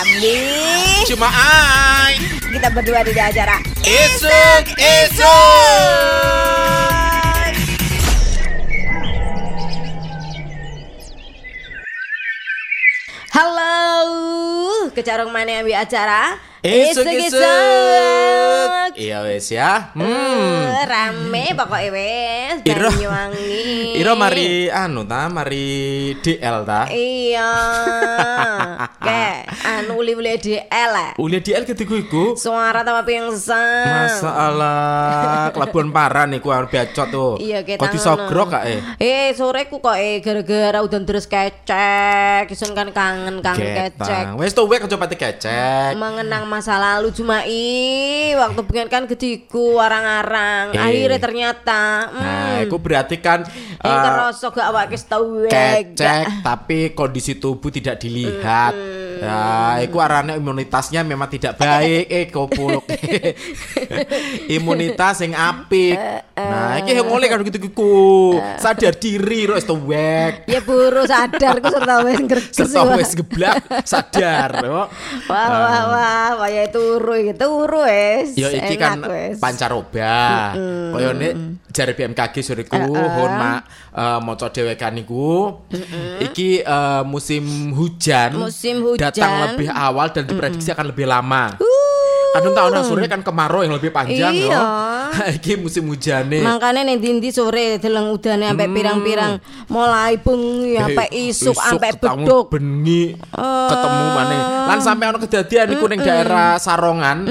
[0.00, 0.40] Ambi
[1.04, 2.16] Cuma ai.
[2.40, 5.20] Kita berdua di acara Isuk Isuk
[13.30, 16.34] Halo Kecarung mana ambil acara.
[16.60, 18.89] Isuk Isuk-isuk.
[18.90, 19.94] Isuk Iya wes ya.
[19.94, 20.02] Hmm.
[20.02, 22.90] Eh, Rame pokoknya wes Iro.
[22.90, 23.62] Banyuwangi.
[24.02, 25.66] Iro mari anu ta Mari
[26.18, 26.90] DL ta.
[26.90, 27.50] Iya.
[29.06, 32.24] Kayak Anu uli-uli DL lah Uli DL ketiku iku?
[32.34, 33.86] Suara tambah pingsan.
[33.86, 37.38] Masalah Kelabuan parah nih Ku harus becot tuh.
[37.38, 38.80] Iya kayak Kok disogrok kak eh?
[38.98, 44.34] Eh sore ku kok eh gara-gara udah terus kecek Isun kan kangen kangen kecek.
[44.36, 50.72] Wes tuh wek coba kecek mengenang masa lalu cuma i waktu pengen kan gediku warang-arang
[50.72, 50.80] Eh.
[50.80, 56.96] akhirnya ternyata Nah, hmm, itu berarti kan eh, kerosok gak awak kes tau kecek tapi
[56.96, 58.72] kondisi tubuh tidak dilihat.
[59.20, 62.08] Ya, itu arane imunitasnya memang tidak baik.
[62.08, 62.88] Eh, goblok.
[64.56, 65.96] Imunitas yang apik.
[66.32, 67.92] Nah, iki yang oleh kan gitu gitu.
[68.56, 70.48] Sadar diri ro wis tuwek.
[70.48, 74.50] ya buru sadar ku serta wes ngerges Serta wis geblak sadar.
[74.72, 74.88] wah
[75.28, 79.36] wah wah wah ya turu iki turu wes Ya iki kan Enak, wes.
[79.40, 80.18] pancaroba.
[80.94, 81.32] Kaya nek
[81.70, 83.60] jare BMKG suriku hon mak
[83.94, 85.58] eh, maca dhewekan niku.
[86.20, 88.36] Iki eh, musim hujan.
[88.36, 89.10] Musim hujan.
[89.10, 91.56] Datang lebih awal dan diprediksi akan lebih lama.
[92.30, 94.50] Kadang tahun sore kan kemarau yang lebih panjang Iya.
[94.50, 94.62] yo.
[95.36, 96.40] iki musim hujan nih.
[96.40, 99.32] Makanya nih dindi sore deleng udane sampai pirang-pirang
[99.66, 102.46] mulai bengi sampai isuk sampai beduk.
[102.48, 103.68] bengi Oh.
[103.68, 104.36] ketemu mana
[104.66, 107.26] lan sampai ono kejadian niku ning daerah Sarongan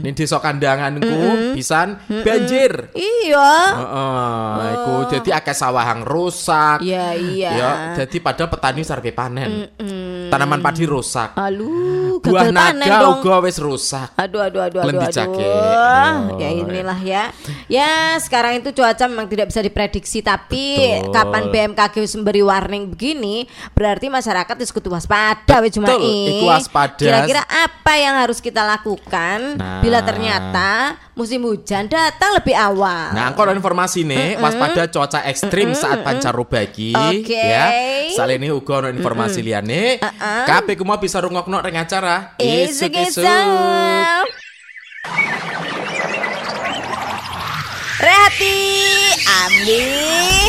[0.00, 1.18] ning desa kandangan niku
[1.52, 3.50] pisan banjir Iya.
[3.74, 6.78] Heeh, iku jadi akeh sawahang rusak.
[6.80, 7.50] Iya iya.
[7.50, 9.66] Ya, jadi padahal petani sarpe panen.
[10.34, 11.38] Tanaman padi rusak.
[11.38, 14.10] Aduh, Buah naga uga wis rusak.
[14.18, 15.14] Aduh, aduh, aduh, aduh, Lendir aduh.
[15.14, 15.46] cake.
[16.34, 16.60] Ya Oh.
[16.66, 17.22] inilah ya.
[17.70, 21.14] Ya sekarang itu cuaca memang tidak bisa diprediksi, tapi Betul.
[21.14, 26.98] kapan BMKG wis memberi warning begini, berarti masyarakat harus kudu waspada wis cuma iku waspada.
[26.98, 29.78] Kira-kira apa yang harus kita lakukan Nah.
[29.78, 33.14] bila ternyata musim hujan datang lebih awal?
[33.14, 37.38] Nah, ada informasi nih, waspada cuaca ekstrim saat pancaroba iki, Oke.
[37.38, 37.70] ya.
[38.14, 40.02] Sal ini uga ono informasi liyane.
[40.02, 40.44] Uh-uh.
[40.46, 43.24] Kabeh ku mau bisa rungokno ring acara Isuk-isuk.
[47.94, 48.58] Rehati,
[49.24, 49.86] Ambi,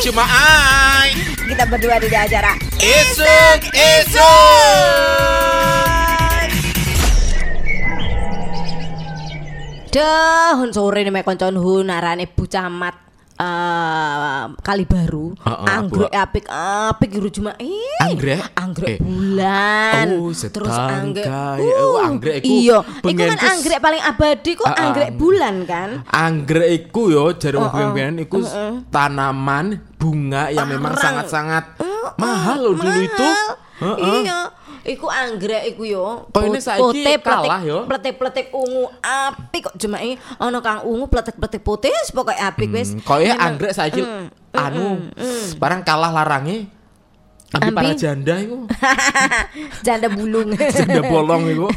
[0.04, 1.14] Cuma ai
[1.46, 2.52] kita berdua di acara
[2.82, 3.62] Isuk
[9.96, 13.00] Dahun sore nih mek koncon hun arane Bu Camat
[13.36, 16.16] eh kali baru Heeh, anggrek Bu.
[16.18, 18.44] apik apik guru cuma eh Anggrek?
[18.56, 19.00] anggrek Eh.
[19.00, 21.28] bulan Oh, terus anggrek
[21.60, 24.76] Oh, anggrek iku iya iku kan anggrek paling abadi kok ah.
[24.78, 28.40] anggrek bulan kan Anggrek iku yo jare wong biyen iku
[28.88, 31.24] tanaman bunga yang memang Larang.
[31.24, 31.64] sangat-sangat
[32.16, 33.30] mahal loh dulu itu.
[33.76, 34.24] Heeh.
[34.24, 34.40] Iya,
[34.86, 36.06] iku anggrek iku yo.
[36.30, 37.90] Kok ini saiki kalah yo?
[37.90, 42.94] Pletik-pletik ungu apik kok ini ono kang ungu pletik-pletik putih pokoke apik wis.
[43.02, 44.02] Kok ya Memang- anggrek saiki
[44.56, 45.12] anu
[45.60, 46.70] barang kalah larange
[47.54, 47.78] Ambil Ambi.
[47.78, 48.58] para janda iku.
[49.86, 50.50] janda bulung.
[50.76, 51.68] Janda bolong iku.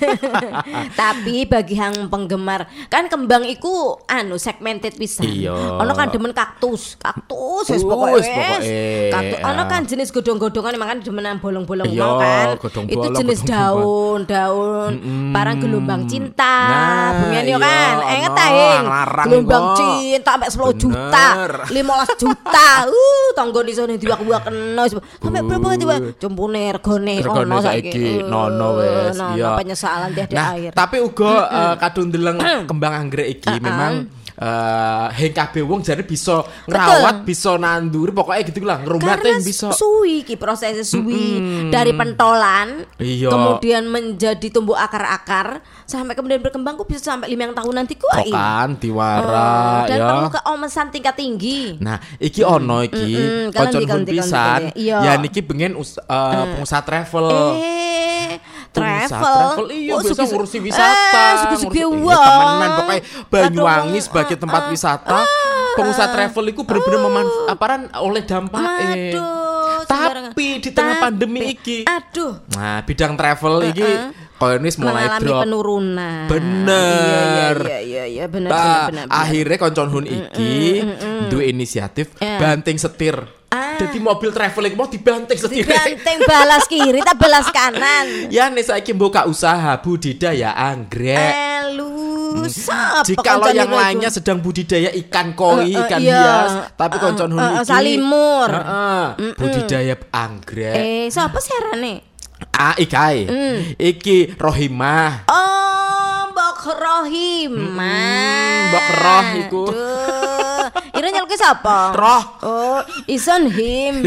[1.01, 5.29] Tapi bagi yang penggemar kan kembang iku anu segmented pisan.
[5.29, 5.53] Iya.
[5.53, 9.39] Ono kan demen kaktus, kaktus wis pokoke Kaktus.
[9.45, 9.71] Ono ya.
[9.71, 12.47] kan jenis godhong-godhongan emang kan demenan bolong-bolong Iya, mau kan.
[12.89, 14.93] Itu jenis daun, daun
[15.31, 16.56] parang gelombang cinta.
[16.69, 17.95] Nah, yo iya, kan.
[18.09, 18.85] Enget ono, ta Hing?
[18.89, 21.53] larang Gelombang cinta sampai 10 juta, Bener.
[21.71, 22.69] 15 juta.
[22.89, 24.83] Uh, tonggo di sana diwak-wakno.
[25.21, 25.97] Sampai berapa tiba?
[26.17, 29.55] Cumpune regone ono saiki, Uh, nono nono, iya.
[29.59, 30.73] penyesalan tiada Nah, air.
[30.73, 34.07] tapi uga eh, kadung deleng kembang anggrek iki memang
[34.38, 39.71] eh heng kabeh wong jare bisa ngrawat, bisa nanduri, pokoknya gitu lah, ngrumate bisa.
[39.71, 43.29] suwi ki prosesnya suwi dari pentolan Iya.
[43.29, 48.31] kemudian menjadi tumbuh akar-akar sampai kemudian berkembang kok bisa sampai lima tahun nanti Kok i.
[48.31, 50.06] kan diwara dan ya.
[50.06, 54.61] perlu keomesan tingkat tinggi Nah, iki ono iki hun kalem, pisan.
[54.75, 55.02] iya.
[55.02, 57.26] Ya niki bengen us- eh, pengusaha travel.
[57.58, 58.38] eh
[58.79, 59.21] travel.
[59.21, 59.67] Travel.
[59.71, 61.87] Iya Oh, biasa ngurusi wisata eh, ngurusi- iya,
[62.21, 65.21] temenan pokoknya Banyuwangi sebagai tempat ah, wisata.
[65.75, 69.15] pengusaha travel itu bener-bener memanfaatkan oleh dampak eh.
[69.15, 72.33] Aduh, tapi di tengah Tapi- pandemi iki aduh.
[72.53, 73.87] Nah bidang travel iki
[74.35, 75.41] kalau ini mulai mengalami drop.
[75.43, 76.27] penurunan.
[76.29, 77.57] Bener.
[77.61, 78.25] iya iya iya, iya.
[78.27, 79.19] Benar Nah, benar benar benar.
[79.19, 80.55] akhirnya koncon hun iki
[81.29, 82.39] duwe inisiatif Eh.
[82.39, 83.17] banting setir
[83.49, 83.81] Ah.
[83.81, 85.73] Dadi mobil traveling mau dibanting sendiri.
[85.73, 88.29] Dibanting balas kiri tak balas kanan.
[88.29, 91.33] ya nih saiki buka usaha budidaya anggrek.
[91.65, 96.21] Elu, sapa Jika lo yang lainnya sedang budidaya ikan koi, Eh, eh, ikan iya.
[96.21, 98.50] hias, tapi Eh, koncon eh, hunu eh, iki salimur.
[98.53, 100.77] Heeh, budidaya anggrek.
[100.77, 102.05] Eh, siapa sih arane?
[102.53, 103.27] Ah, ikai.
[103.27, 103.56] Mm.
[103.81, 105.25] Iki Rohimah.
[105.27, 105.68] Oh,
[106.69, 107.81] Mbok Rohimah.
[107.81, 109.65] Mm, Mbok Roh iku.
[111.00, 111.97] Ira nyelke sapa?
[111.97, 112.23] Roh.
[112.44, 114.05] Oh, ison him.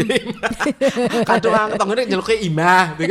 [1.26, 2.94] Kadang ang tongone nyeluke imah.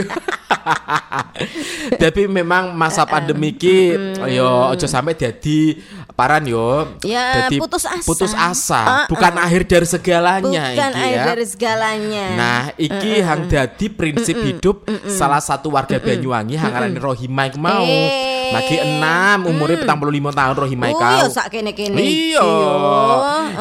[2.02, 3.92] Tapi memang masa pandemi ki
[4.32, 5.76] yo aja sampai jadi
[6.22, 6.86] paran yo.
[7.02, 8.06] Ya, Dadi putus asa.
[8.06, 11.24] Putus asa, Ah, bukan akhir dari segalanya Bukan iki air ya.
[11.26, 12.26] dari segalanya.
[12.38, 17.82] Nah, iki hang dadi prinsip hidup salah satu warga Banyuwangi hang aran Rohimah iku mau.
[17.82, 18.30] Eh.
[18.52, 19.88] Magi enam umure 45
[20.30, 21.16] tahun Rohimah Oh, kau.
[21.16, 21.96] iya sak kene-kene.
[21.96, 22.44] Iya.
[22.44, 22.50] Iya.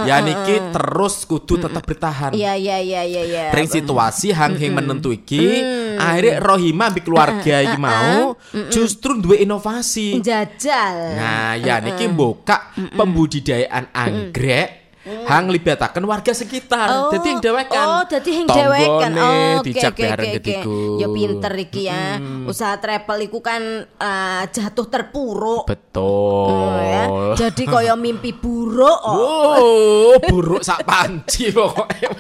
[0.03, 2.35] Ya niki terus kudu tetap bertahan.
[2.35, 3.45] Iya, iya, iya, iya, iya.
[3.51, 5.63] Ring situasi hang hing menentu iki,
[5.97, 8.35] akhirnya Rohimah ambek keluarga iki mau
[8.69, 10.19] justru duwe inovasi.
[10.19, 11.15] Jajal.
[11.15, 12.11] Nah, ya niki
[12.51, 14.69] mbuka pembudidayaan anggrek
[15.01, 17.09] hang libataken warga sekitar.
[17.09, 17.87] Dadi yang dewekan.
[17.89, 19.11] Oh, dadi yang dewekan.
[19.17, 20.55] Tonggone Oh, oke oke oke.
[21.01, 22.21] Ya pinter iki ya.
[22.45, 25.65] Usaha travel iku kan eh, jatuh terpuruk.
[25.65, 26.53] Betul.
[26.53, 27.05] Oh, ya.
[27.33, 28.99] Jadi koyo mimpi buruk.
[29.01, 29.57] Oh.
[29.57, 32.13] Oh, buruk sak panci pokoknya.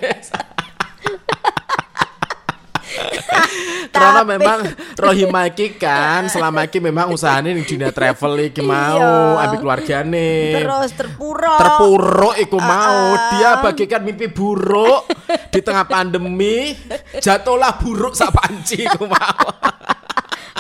[3.95, 4.59] Karena memang
[5.03, 8.99] Rohima iki kan selama iki memang usahanya di dunia travel iki mau
[9.37, 9.43] Iya.
[9.45, 10.33] ambil keluargane.
[10.57, 11.59] Terus terpuruk.
[11.59, 13.31] terpuruk iku mau Ah.
[13.33, 15.07] dia bagikan mimpi buruk
[15.49, 16.77] di tengah pandemi
[17.17, 19.47] jatuhlah buruk sak panci iku mau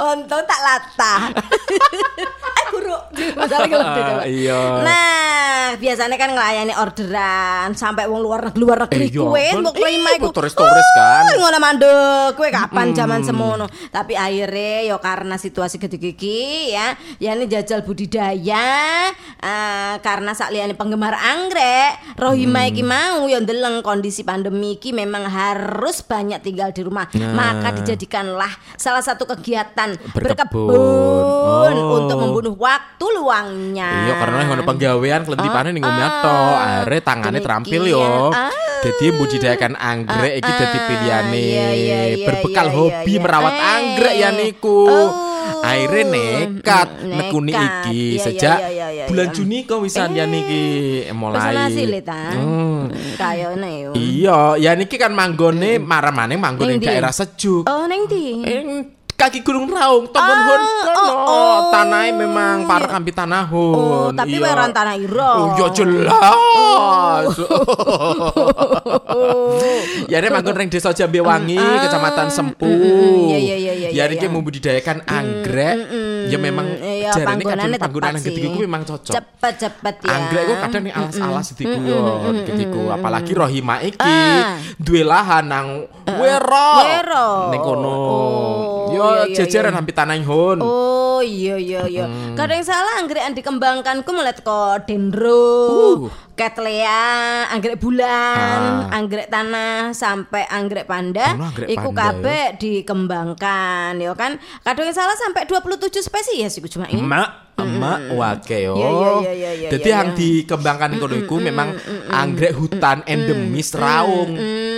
[0.00, 1.20] Untung tak latah.
[2.40, 3.02] eh buruk.
[3.36, 4.12] Masalah kalau gitu.
[4.32, 4.62] iya.
[4.80, 5.19] Nah,
[5.80, 9.58] biasanya kan ngelayani orderan sampai wong luar negeri luar negeri Eh, iya, kue kan.
[9.58, 10.22] mbok terima Iya, iku.
[10.22, 11.24] mbok turis-turis kan.
[11.32, 11.90] Ngono mandek
[12.34, 13.64] kue kapan zaman semono.
[13.88, 14.52] Tapi akhirnya
[14.84, 21.16] ya karena situasi gede gigi ya, ya ini jajal budidaya eh, karena sak liyane penggemar
[21.16, 22.70] anggrek, Rohima Hmm.
[22.70, 27.08] iki mau ya ndeleng kondisi pandemi iki memang harus banyak tinggal di rumah.
[27.10, 27.32] Nah.
[27.32, 30.68] Maka dijadikanlah salah satu kegiatan Berkebun.
[30.68, 31.96] berkebun Oh.
[31.96, 33.90] untuk membunuh waktu luangnya.
[34.04, 36.36] Iya karena ngono penggawean kelentipane ning omah to.
[36.56, 38.00] Akhire tangane terampil yo.
[38.00, 38.34] Demikian.
[38.36, 38.52] Ah.
[38.80, 41.36] Jadi membudidayakan anggrek iki dadi Ah, pilihane.
[41.36, 43.72] iya, iya, iya, Berbekal hobi merawat Eh.
[43.76, 44.88] anggrek ya niku.
[44.88, 45.10] Oh.
[45.60, 48.58] Akhirnya nekat Mm, nekuni iki sejak
[49.06, 49.28] bulan.
[49.30, 50.62] Juni kok wisan ya niki
[51.12, 51.52] mulai.
[51.52, 52.32] Pesona silit ah.
[52.32, 52.88] Hmm.
[53.14, 53.90] Kayone yo.
[53.92, 56.88] Iya, ya niki kan manggone marah-maneh manggon ing Ning ndi?
[56.88, 57.68] daerah sejuk.
[57.68, 58.40] Oh neng di.
[59.20, 61.04] Kaki Gunung Raung, Tombon Ah, oh, kono.
[61.28, 61.56] oh.
[61.68, 63.52] Tanahnya memang parah kampi tanah.
[63.52, 64.48] Oh, tapi Iya.
[64.48, 65.20] weran tanah iro.
[65.20, 66.16] Oh, ya jelas.
[70.06, 72.64] ya ini manggon ring desa Jambewangi, Kecamatan Sempu.
[73.28, 74.28] iya, iya, iya, iya, Ya ini iya.
[74.30, 75.76] membudidayakan anggrek.
[76.26, 79.12] Ya memang Iya, jarane panggonan tepat yang gede iku memang cocok.
[79.12, 80.08] Cepet-cepet ya.
[80.10, 82.00] Anggrek kok kadang nih alas-alas sediku yo,
[82.46, 82.88] getiku.
[82.88, 84.56] Apalagi Rohima iki Ah.
[84.76, 85.68] duwe lahan nang
[86.08, 86.68] Wero.
[86.80, 87.28] Wero.
[87.50, 87.90] Ning kono.
[87.90, 89.78] Oh, Yo iya, iya, jejeran iya.
[89.78, 89.94] hampir.
[90.60, 92.06] Oh iya iya iya.
[92.08, 92.32] Hmm.
[92.32, 95.96] Kadang salah anggrek yang dikembangkan ku melihat kok dendro, Uh.
[96.32, 98.96] ketlea, anggrek bulan, Ah.
[98.96, 101.36] anggrek tanah sampai anggrek panda.
[101.36, 104.40] Ono anggrek iku kabeh dikembangkan ya kan.
[104.64, 107.04] Kadang yang salah sampai 27 spesies iku cuma ini.
[107.04, 108.72] Emak, emak wake yo.
[108.80, 111.76] Iya, iya, iya, iya, Jadi yang dikembangkan kono iku memang
[112.08, 114.32] anggrek hutan endemis Raung.
[114.32, 114.69] Hmm,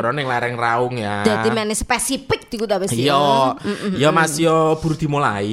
[0.00, 1.20] Karena ning lereng Raung ya.
[1.20, 3.04] Jadi mana spesifik di kuda besi.
[3.04, 3.52] Iya,
[3.94, 5.52] ya Mas yo baru dimulai,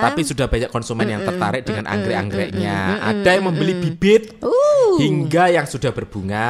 [0.00, 2.76] tapi sudah banyak konsumen yang tertarik dengan anggrek-anggreknya.
[3.04, 4.96] Ada yang membeli bibit Uh.
[4.96, 6.48] hingga yang sudah berbunga.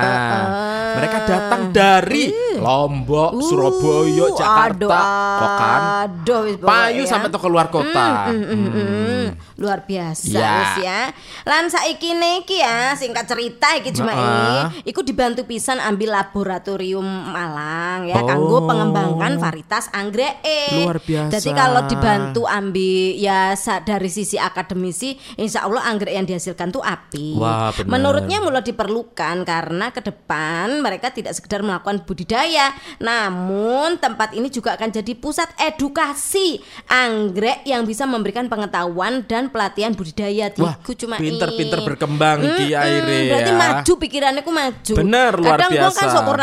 [0.95, 5.01] Mereka datang dari Lombok, Surabaya, Jakarta,
[5.35, 5.81] kok kan?
[5.81, 7.09] Uh, Aduh, wis pokoknya Payu ya.
[7.11, 8.09] sampai ke keluar kota.
[8.31, 9.27] Hmm,
[9.57, 10.53] luar biasa Ya.
[10.55, 11.01] wis ya.
[11.43, 14.47] Lan saiki niki ya singkat cerita iki cuma ini
[14.85, 18.27] iku dibantu pisan ambil laboratorium Malang ya Oh.
[18.27, 20.41] kanggo pengembangan varietas anggrek.
[20.75, 21.31] Luar biasa.
[21.33, 27.37] Jadi kalau dibantu ambil ya dari sisi akademisi insya Allah anggrek yang dihasilkan tuh api.
[27.37, 27.89] Wah, benar.
[27.91, 34.75] Menurutnya mulai diperlukan karena ke depan mereka tidak sekedar melakukan budidaya, namun tempat ini juga
[34.75, 40.51] akan jadi pusat edukasi anggrek yang bisa memberikan pengetahuan dan pelatihan budidaya.
[40.57, 43.59] Wah, cuma pinter-pinter berkembang Ki Mm-mm, Aire Berarti ya.
[43.59, 44.93] maju pikirannya ku maju.
[44.95, 46.13] Bener, luar Kadang kan biasa.
[46.13, 46.39] syukur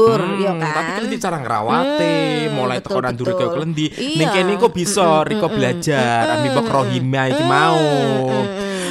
[0.00, 0.72] nandur-nandur, Hmm, ya kan.
[0.72, 3.52] Tapi kelenti cara ngerawate, Hmm, mulai betul, teko nandur ke betul.
[3.52, 3.84] kelenti.
[3.90, 4.16] Iya.
[4.16, 7.78] Ning kene kok bisa Riko belajar, ami bok rohima iki mau.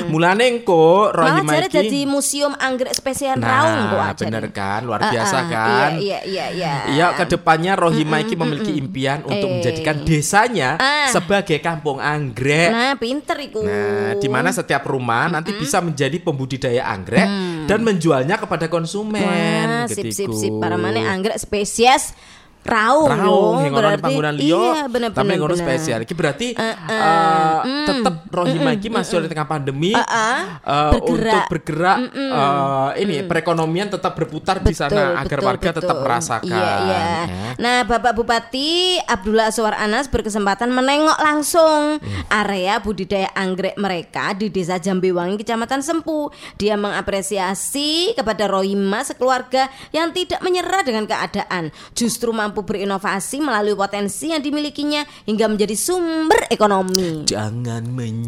[0.09, 5.37] Mulane engko Rohima iki jadi museum anggrek spesial Raung kok Nah, bener kan, luar biasa
[5.37, 5.91] ah, kan.
[5.97, 6.73] Iya iya iya.
[6.89, 9.53] Iya, ke depannya Rohima iki memiliki impian untuk Eh.
[9.55, 11.07] menjadikan desanya Ah.
[11.09, 12.69] sebagai kampung anggrek.
[12.69, 13.61] Nah, pinter iku.
[13.61, 17.27] Nah, di mana setiap rumah nanti bisa menjadi pembudidaya anggrek
[17.65, 19.21] dan menjualnya kepada konsumen.
[19.21, 20.53] Wah, gitu sip sip sip.
[20.57, 22.11] Para mana anggrek spesies
[22.59, 25.55] Raung, Raung, orang panggungan liyo, Iya, bener tapi bener.
[25.55, 26.03] spesial.
[26.03, 26.75] Iki berarti eh,
[27.87, 30.39] tetap Rohima iki masih di tengah pandemi Ah, ah.
[30.61, 31.33] eh, Bergerak.
[31.33, 36.47] untuk bergerak eh, ini perekonomian tetap berputar di sana agar warga tetap merasakan.
[36.47, 36.99] Iya, iya.
[36.99, 37.17] ya.
[37.57, 41.97] Nah, Bapak Bupati Abdullah Aswar Anas berkesempatan menengok langsung
[42.29, 46.29] area budidaya anggrek mereka di Desa Jambiwangi, Kecamatan Sempu.
[46.55, 54.31] Dia mengapresiasi kepada Rohima sekeluarga yang tidak menyerah dengan keadaan, justru mampu berinovasi melalui potensi
[54.31, 57.25] yang dimilikinya hingga menjadi sumber ekonomi.
[57.25, 58.18] Jangan menyerah,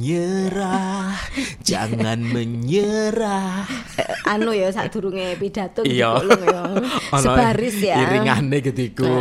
[1.62, 3.66] jangan menyerah.
[3.98, 6.20] Eh, anu ya saat durunge pidato Iya.
[6.22, 6.64] gitu loh, ya.
[7.24, 7.96] Sebaris ya.
[8.02, 9.16] Iringane gitu iku.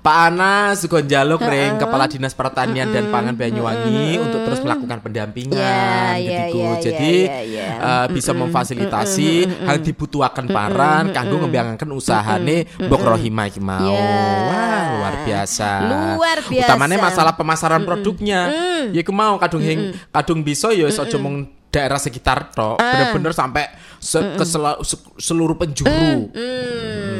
[0.00, 6.14] Pak Anas suka njaluk ring Kepala Dinas Pertanian dan Pangan Banyuwangi untuk terus melakukan pendampingan
[6.18, 6.58] iku.
[6.58, 7.14] ya, Jadi
[8.10, 9.30] bisa memfasilitasi
[9.66, 13.90] hal dibutuhkan paran kanggo ngembangaken usahane Mbok Rohima iki mau.
[13.90, 14.08] Ya.
[14.50, 15.70] Wah, luar biasa.
[16.16, 16.66] Luar biasa.
[16.66, 18.40] Utamanya masalah pemasaran produknya.
[18.90, 21.36] Ya iku mau kadung hing kadung bisa ya aja mung
[21.70, 22.76] daerah sekitar tok.
[22.76, 22.92] Ah.
[22.92, 23.64] Bener-bener sampai
[23.96, 24.44] se- ke
[25.16, 25.88] seluruh penjuru.
[25.88, 27.19] Hmm, iya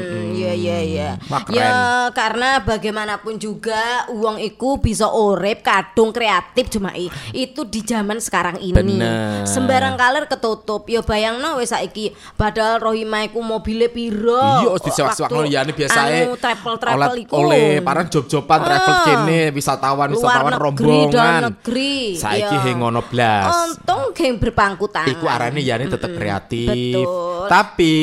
[0.61, 1.09] iya iya.
[1.27, 1.57] Wah, keren.
[1.57, 1.73] Ya
[2.11, 7.09] karena bagaimanapun juga uang iku bisa urip kadung kreatif cuma i.
[7.33, 8.75] itu di zaman sekarang ini.
[8.75, 9.45] Bener.
[9.45, 10.85] Sembarang kaler ketutup.
[10.85, 14.43] Ya bayangno wis saiki padahal Rohima iku mobile piro.
[14.61, 16.27] Iya, disewak-sewak liyane biasae.
[16.27, 17.33] anu travel-travel iku.
[17.39, 19.05] oleh parang job-joban travel Ah.
[19.05, 21.11] kene, wisatawan, Luar wisatawan negeri, rombongan.
[21.11, 21.95] dalam negeri.
[22.15, 22.65] Saiki Iya.
[22.65, 23.55] he ngono blas.
[23.71, 25.09] Untung geng berpangku tangan.
[25.09, 26.69] Iku arane yane tetep kreatif.
[27.01, 27.49] Betul.
[27.49, 27.95] Tapi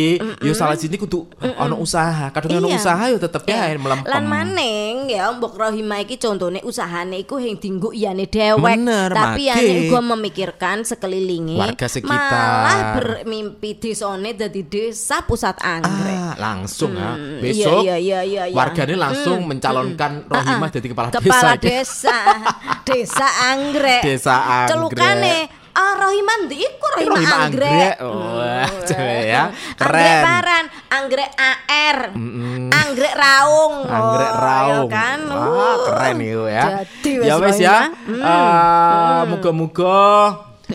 [0.42, 2.34] yo salah sini kudu ono usaha.
[2.34, 2.76] Kadang ono Iya.
[2.76, 4.10] usaha yo tetep ya Eh, melempem.
[4.10, 8.58] Lan maning ya Mbok Rohima iki contone usahane iku yang dinggo iyane dewek.
[8.60, 12.10] Bener, Tapi ane uga memikirkan sekelilingi Warga sekitar.
[12.10, 16.18] Malah bermimpi desone dadi desa pusat anggrek.
[16.18, 17.14] Ah, langsung ah.
[17.14, 18.56] Hmm, Besok iya, iya, iya, iya.
[18.56, 20.74] warganya langsung mencalonkan Rohimah Ah, ah.
[20.74, 21.62] jadi kepala, Kepala desa.
[21.62, 22.18] desa.
[22.84, 24.02] desa anggrek.
[24.02, 24.72] Desa anggrek.
[24.74, 25.36] Celukane
[25.78, 27.70] Ah, Rohima ndi iku Rohima, Rohima anggrek.
[27.70, 27.96] anggrek.
[28.02, 28.82] Oh, Hmm.
[28.84, 29.44] cewek ya.
[29.78, 30.24] Anggrek Keren.
[30.26, 31.98] paran, anggrek AR.
[32.74, 33.76] Anggrek raung.
[33.86, 34.90] Anggrek Oh, raung.
[34.90, 35.20] ya kan.
[35.24, 35.78] Wah, Uh.
[35.86, 36.66] keren itu ya.
[36.82, 37.78] Jadi ya wes ya.
[37.94, 38.10] Rohima.
[38.10, 38.22] Hmm.
[38.26, 39.98] Eh, Muga-muga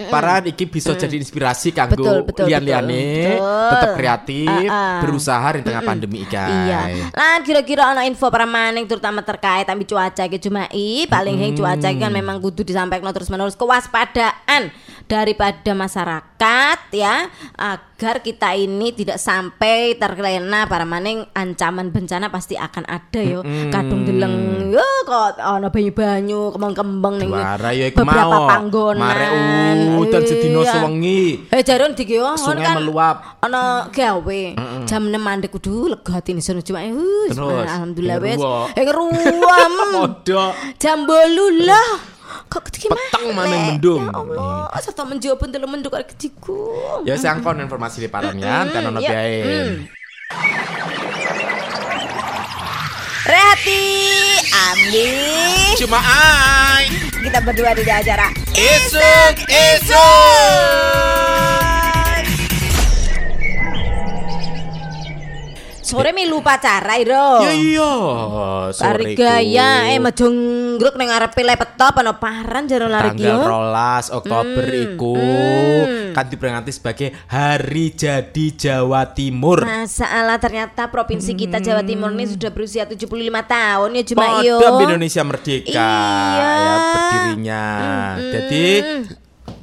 [0.08, 3.36] para iki bisa jadi inspirasi kanggo lian-liane
[3.68, 5.00] tetap kreatif, Ah, ah.
[5.04, 6.36] berusaha di tengah pandemi iki.
[6.36, 7.12] Iya.
[7.12, 11.52] Lah kira-kira ana info para maning terutama terkait ambil cuaca iki cuma i paling hing
[11.52, 14.72] cuaca iki kan memang kudu disampaikan terus menerus kewaspadaan
[15.04, 16.31] daripada masyarakat
[16.90, 23.40] ya agar kita ini tidak sampai terlena para maning ancaman bencana pasti akan ada yo.
[23.70, 24.34] Kadung deleng
[24.68, 27.30] yo kok ana banyu-banyu kembang-kembang ning
[27.94, 28.98] beberapa panggonan.
[28.98, 29.28] Mare
[29.98, 30.72] udan sedino Iya.
[30.78, 31.46] sewengi.
[31.50, 33.16] Eh jaron diki Sungai kan meluap.
[33.42, 34.42] ana gawe
[34.86, 38.38] jam 6 mandek kudu lega atine sono cuma uh, alhamdulillah wis
[38.74, 39.72] eh ruam
[40.82, 41.88] jam 8 lah
[42.46, 44.04] kok ketiki Peteng maneh mendung.
[44.04, 46.58] ya Allah serta menjawab ndelok mendung karo ketiku
[47.02, 49.08] Ya sangkon informasi di paran ya, kan ono ya.
[49.08, 49.40] biae.
[49.42, 49.72] Hmm.
[53.22, 53.82] Rehati
[54.50, 55.08] Ambi
[55.78, 56.90] Cuma ai.
[57.22, 61.11] kita berdua di acara Esok, esok.
[65.82, 67.92] Sore milu pacara iro Ya iya,
[68.70, 70.02] sore gaya, eh iku.
[70.02, 73.42] majonggruk neng ngarepe laptop ana paran jaro lari tanggal yo.
[73.42, 74.84] rolas Oktober Hmm.
[74.88, 75.16] iku
[76.12, 79.60] kan diperingati sebagai Hari Jadi Jawa Timur.
[79.60, 83.10] Masalah ternyata provinsi kita Jawa Timur ini sudah berusia 75
[83.42, 84.56] tahun ya cuma yo.
[84.56, 85.90] Pada Indonesia merdeka Iya.
[86.38, 87.64] ya berdirinya.
[88.22, 88.64] Jadi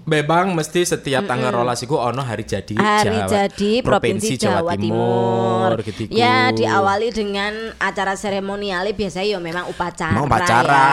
[0.10, 5.78] memang mesti setiap tanggal rolas iku ono hari jadi Hari Jawa, jadi Provinsi Jawa, Timur.
[5.80, 6.12] gitu iku.
[6.12, 10.12] Ya diawali dengan acara seremonial biasanya ya memang upacara.
[10.12, 10.86] mau upacara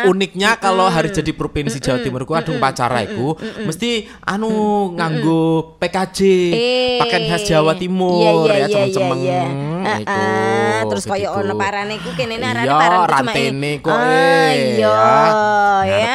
[0.00, 0.08] ya.
[0.08, 4.48] uniknya kalau hari jadi provinsi Jawa Timur ku ada upacara iku mesti anu
[4.92, 6.18] nganggo PKJ
[6.52, 9.44] Eh, pakaian khas Jawa iya, Timur iya, ya iya, cemeng-cemeng iya, iya.
[9.82, 10.14] Eh, iku.
[10.14, 11.40] eh, terus gitu kaya iku.
[11.40, 14.98] ono parane iku kene arane Iya, parane cuma rantene i- kok, Ah, eh, iya
[15.82, 15.98] ya.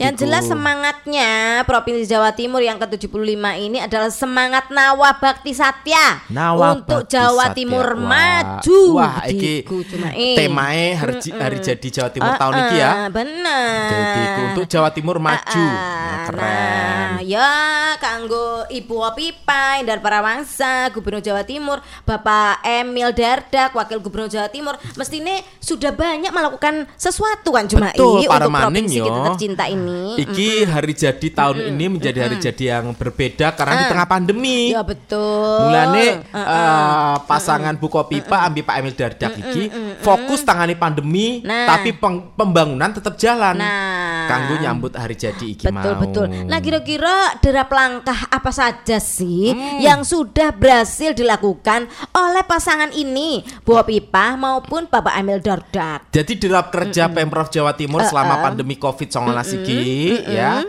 [0.00, 1.30] Yang jelas semangatnya
[1.64, 3.16] Provinsi Jawa Timur yang ke-75
[3.56, 7.56] ini adalah semangat Nawa Bakti Satya Nawa untuk Bakti Jawa Satya.
[7.56, 8.04] Timur Wah.
[8.04, 8.80] maju.
[8.94, 10.36] Wah, iki Diku cuma i.
[10.36, 12.90] temae hari, hari jadi Jawa Timur tahun ini ya.
[12.90, 13.88] Ah, Bener.
[13.88, 15.64] Jadi iku untuk Jawa Timur maju.
[15.64, 17.08] Ah, Nah, keren.
[17.08, 17.50] Nah, ya
[17.96, 24.74] kanggo Ibu Opipa Indar Parawangsa, Gubernur Jawa Timur, Bapak Emil Dardak, Wakil Gubernur Jawa Timur,
[24.94, 29.04] mestinya sudah banyak melakukan sesuatu kan cuma Betul, i para untuk provinsi yo.
[29.04, 30.16] kita tercinta ini.
[30.18, 33.90] Iki hari jadi tahun ini menjadi hari jadi yang berbeda karena di Ah.
[33.90, 34.58] tengah pandemi.
[34.70, 35.62] Ya betul.
[35.64, 39.70] Mulane eh, pasangan Buko Pipa ambil Pak Emil Dardak iki
[40.00, 41.70] fokus tangani pandemi Nah.
[41.70, 43.54] tapi peng- pembangunan tetap jalan.
[43.54, 44.26] Nah.
[44.26, 46.02] Kanggo nyambut hari jadi iki Betul mau.
[46.02, 46.26] betul.
[46.28, 49.78] Nah kira-kira derap langkah apa saja sih Hmm.
[49.78, 56.10] yang sudah berhasil dilakukan oleh pasangan ini, Bu Pipa maupun Bapak Emil Dardak?
[56.10, 59.80] Jadi derap kerja Pemprov Jawa Timur selama pandemi Covid-19 iki
[60.26, 60.64] ya.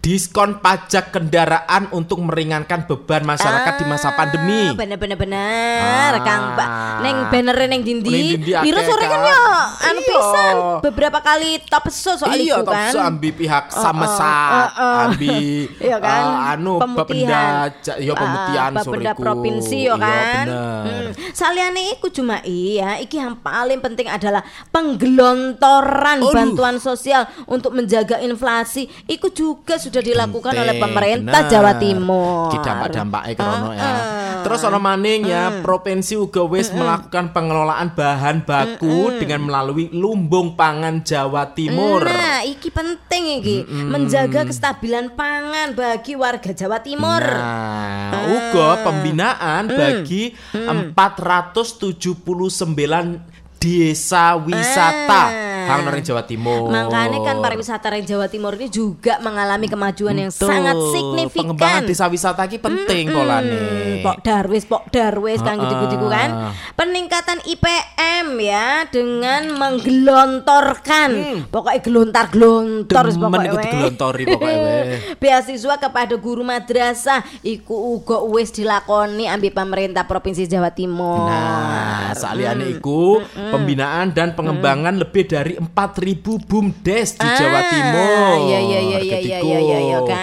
[0.00, 4.66] Diskon pajak kendaraan untuk meringankan beban masyarakat di masa pandemi.
[4.66, 6.24] Ah, Bener-bener bener, Ah.
[6.24, 6.68] Kang Pak.
[7.00, 8.40] Neng banner neng dindi.
[8.40, 9.36] akeh, sore kan ya
[9.82, 10.08] anu Iya.
[10.08, 12.90] pisan beberapa kali top so soal iya, itu top kan.
[12.90, 14.96] so ambi pihak sama oh, oh, oh.
[15.06, 16.22] ambi Iya kan?
[16.24, 17.68] eh, anu Pemutihan.
[17.78, 19.20] Ja- iya Ah, pemutihan Bapenda soriku.
[19.20, 20.44] provinsi ya Iya, kan.
[20.46, 20.80] bener.
[20.80, 21.08] Hmm.
[21.30, 24.40] Saliane iku cuma iya, iki yang paling penting adalah
[24.70, 26.32] penggelontoran Aduh.
[26.32, 28.88] bantuan sosial untuk menjaga inflasi.
[29.06, 31.50] Iku juga sudah dilakukan oleh Penting, pemerintah bener.
[31.50, 32.46] Jawa Timur.
[32.46, 33.82] Iki dampak-dampaknya krono ya.
[33.82, 33.98] Ah, ah.
[34.40, 41.02] Terus ono maning ya, provinsi uga wis melakukan pengelolaan bahan baku dengan melalui lumbung pangan
[41.02, 42.06] Jawa Timur.
[42.06, 47.20] Nah, iki penting iki, menjaga kestabilan pangan bagi warga Jawa Timur.
[47.20, 48.22] Nah, Ah.
[48.30, 49.76] uga pembinaan Mm.
[49.76, 53.29] bagi 479
[53.60, 55.24] desa wisata
[55.60, 55.76] Ah.
[55.76, 56.66] hang nang Jawa Timur.
[56.66, 60.48] Makanya kan pariwisata yang Jawa Timur ini juga mengalami kemajuan yang Betul.
[60.48, 61.80] sangat Pengembangan signifikan.
[61.84, 63.52] desa wisata iki penting polane.
[63.52, 66.28] Hmm, Pok Darwis, Pok Darwis kan Ah, gitu-gitu kan.
[66.74, 71.10] Peningkatan IPM ya dengan menggelontorkan.
[71.46, 73.20] Pokoknya gelontar-gelontor Hmm.
[73.20, 73.62] Pokoknya iku weh.
[73.62, 74.80] digelontori pokoknya.
[75.22, 81.28] Beasiswa kepada guru madrasah iku uga wis dilakoni ambil pemerintah Provinsi Jawa Timur.
[81.28, 81.89] Nah,
[82.20, 83.18] saliyane iku
[83.50, 88.32] pembinaan dan pengembangan lebih dari 4000 BUMDes di Jawa Ah, Timur.
[88.44, 90.16] Iya iya iya iya iya iya iya, kan.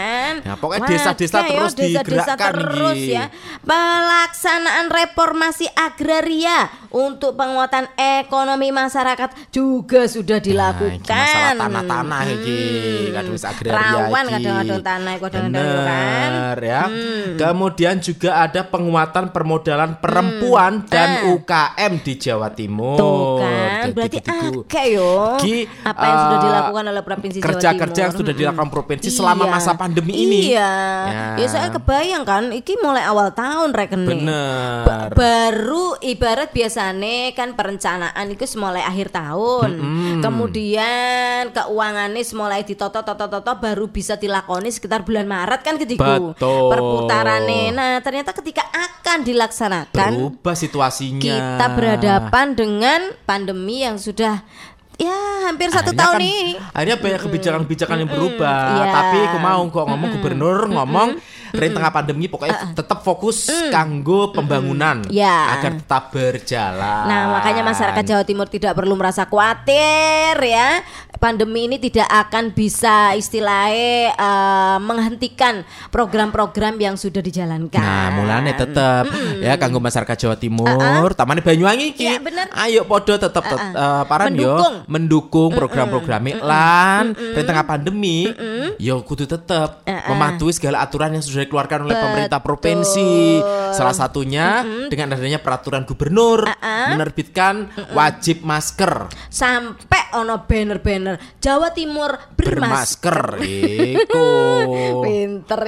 [0.47, 3.13] Nah, pokoknya desa-desa ya, terus desa-desa digerakkan terus iki.
[3.13, 3.25] ya.
[3.61, 10.97] Pelaksanaan reformasi agraria untuk penguatan ekonomi masyarakat juga sudah Nah, dilakukan.
[10.97, 12.59] iki masalah tanah-tanah iki,
[13.11, 14.33] kadang wis agraria Rawan iki.
[14.33, 16.31] kadang-kadang tanah, kadang-kadang ya kan.
[16.57, 16.81] Ya.
[17.37, 20.47] Kemudian juga ada penguatan permodalan perempuan
[20.85, 22.95] dan UKM di Jawa Timur.
[22.95, 22.99] Hmm.
[22.99, 25.11] Tuh kan, Jadi berarti akeh yo.
[25.37, 27.51] Ki, apa yang sudah eh, dilakukan oleh provinsi Jawa Timur.
[27.51, 29.51] kerja-kerja yang sudah dilakukan provinsi selama Iya.
[29.51, 30.36] masa pandemi ini.
[30.37, 30.73] Iya.
[31.07, 31.25] Ya.
[31.37, 34.25] Ya, saya kebayang kan, iki mulai awal tahun rekening.
[34.25, 34.83] Bener.
[34.85, 39.69] Ba- baru ibarat biasanya kan perencanaan itu mulai akhir tahun.
[40.21, 46.33] Kemudian keuangannya mulai ditoto-toto-toto baru bisa dilakoni sekitar bulan Maret kan ketiku.
[46.33, 46.69] Betul.
[46.71, 47.73] Perputarannya.
[47.73, 51.21] Nah, ternyata ketika akan dilaksanakan Berubah situasinya.
[51.21, 54.43] kita berhadapan dengan pandemi yang sudah
[54.97, 56.53] ya hampir satu Akhirnya tahun kan- ini.
[56.73, 58.61] Akhirnya banyak kebijakan-kebijakan yang berubah.
[58.75, 58.85] Iya.
[58.91, 61.09] Tapi aku mau kok ngomong gubernur ngomong
[61.57, 65.57] Rin tengah pandemi pokoknya tetap fokus kanggo pembangunan Ya.
[65.57, 67.03] agar tetap berjalan.
[67.07, 70.85] Nah, makanya masyarakat Jawa Timur tidak perlu merasa khawatir ya.
[71.17, 77.81] Pandemi ini tidak akan bisa istilahnya eh, menghentikan program-program yang sudah dijalankan.
[77.81, 79.09] Nah, mulane tetep
[79.41, 82.05] ya kanggo masyarakat Jawa Timur, tamane Banyuwangi iki.
[82.21, 82.53] Bener.
[82.53, 84.73] Ayo podo tetep tet- eh, paran Mendukung.
[84.77, 88.29] yo mendukung program-program lan di tengah pandemi
[88.77, 93.39] yo kudu tetep mematuhi segala aturan yang sudah dikeluarkan oleh pemerintah provinsi.
[93.71, 96.43] Salah satunya dengan adanya peraturan gubernur
[96.91, 99.07] menerbitkan wajib masker.
[99.31, 103.39] Sampai ono banner-banner Jawa Timur bermasker.
[103.39, 104.27] Bermasker iku.
[105.07, 105.59] Pinter.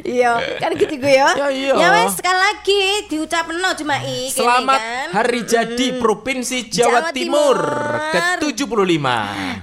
[0.00, 1.28] Iya, kan gitu gue ya.
[1.34, 1.72] Ya, iya.
[1.74, 5.06] Ya wes sekali lagi diucapin no cuma i Selamat kan.
[5.12, 8.10] hari jadi Provinsi Jawa, Jawa Timur, Timur.
[8.12, 9.06] ke-75.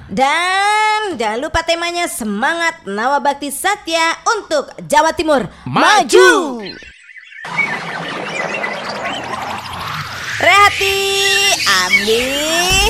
[0.09, 6.61] Dan jangan lupa temanya semangat Nawabakti Satya untuk Jawa Timur Maju.
[10.35, 10.99] Rehati
[11.63, 12.27] Ambi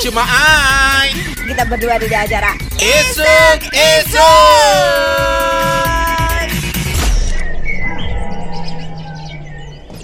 [0.01, 1.13] Cuma ai
[1.45, 5.44] Kita berdua di acara Esok Esok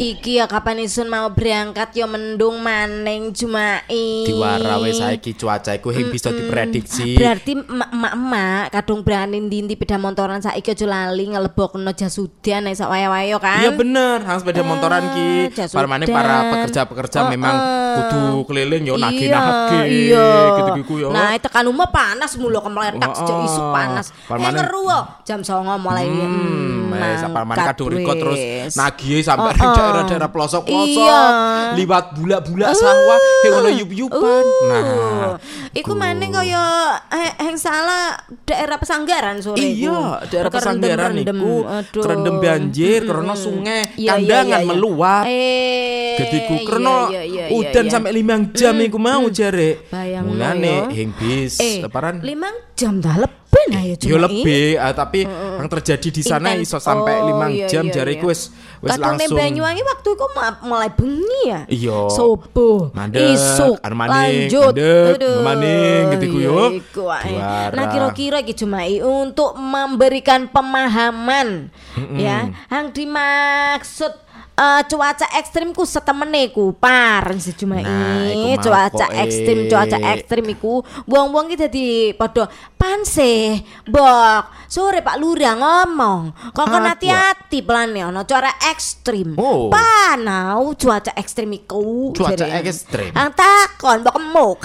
[0.02, 4.26] Iki ya kapan isun mau berangkat ya mendung maning Jumai.
[4.26, 7.14] Diwara wis saiki cuaca iku hing bisa diprediksi.
[7.14, 12.90] Berarti emak-emak kadung berani ndi beda motoran saiki aja lali ngelebokno jas udan nek sak
[12.90, 13.62] waya-waya kan.
[13.62, 15.30] Iya bener, hang sepeda motoran ki.
[15.70, 17.56] Parmane para pekerja-pekerja memang
[17.94, 20.28] kudu keliling yo Iya, nagih-nagih iya.
[20.58, 21.10] gitu-gitu yo.
[21.14, 24.10] Nah, tekan umah panas mulu kemletak Oh, sejak isu panas.
[24.26, 26.90] Parmane- Eh ngeru kok, jam 09 mulai Hmm,
[27.46, 28.40] mangkat kadung riko terus
[28.74, 29.91] nagih sampai Oh, oh.
[29.92, 31.76] Daerah-daerah pelosok-pelosok, Iya.
[31.76, 34.44] liwat bulak-bulak sawah, hing ono yup-yupan.
[34.72, 34.84] Nah,
[35.72, 36.64] Iku maning kaya
[37.08, 41.38] eh, yang salah daerah pesanggaran sore Iya, daerah pesanggaran Kerendem-rendem.
[41.40, 42.04] iku Aduh.
[42.04, 44.70] kerendem banjir karena sungai Iya, iya, kandangan iya, iya.
[44.72, 45.24] meluap.
[45.28, 47.92] Eh, Gediku iya, karena iya, iya, udan iya.
[47.92, 49.88] sampai limang jam iku mau jare.
[49.88, 51.84] Bayangno Mulane hing bis Eh,
[52.24, 53.16] limang jam dah
[53.52, 56.72] lebih nah ya Yo cuma lebih, ah, tapi yang terjadi di sana Intens.
[56.72, 58.24] iso sampai Oh, limang iya, jam iya, jare iya.
[58.24, 58.48] wis
[58.80, 59.38] wis Kadang langsung.
[59.38, 60.26] Banyuwangi waktu itu
[60.64, 61.62] mulai bengi ya.
[61.68, 62.00] Iya.
[62.10, 64.72] Subuh, Mandek, isuk, anu lanjut.
[64.74, 66.64] mandek, Aduh, maning, gitu ku iya, yo.
[67.76, 71.70] Nah kira-kira iki Jumai untuk memberikan pemahaman
[72.16, 74.16] ya, yang dimaksud
[74.62, 77.82] eh, cuaca ekstrim ku setemene ku par si Jumai.
[77.82, 79.70] Nah, mau cuaca ekstrim, eh.
[79.70, 82.46] cuaca ekstrim iku wong-wong iki dadi padha
[82.78, 84.62] panse, bok.
[84.72, 86.96] Sore Pak Lurah ngomong, kok Apa?
[86.96, 89.36] hati-hati pelan ya ono cuaca ekstrim.
[89.36, 89.68] Oh.
[89.68, 92.16] Panau cuaca ekstrim iku.
[92.16, 93.12] Cuaca ekstrim?
[93.12, 94.60] Ang takon mbok kemuk.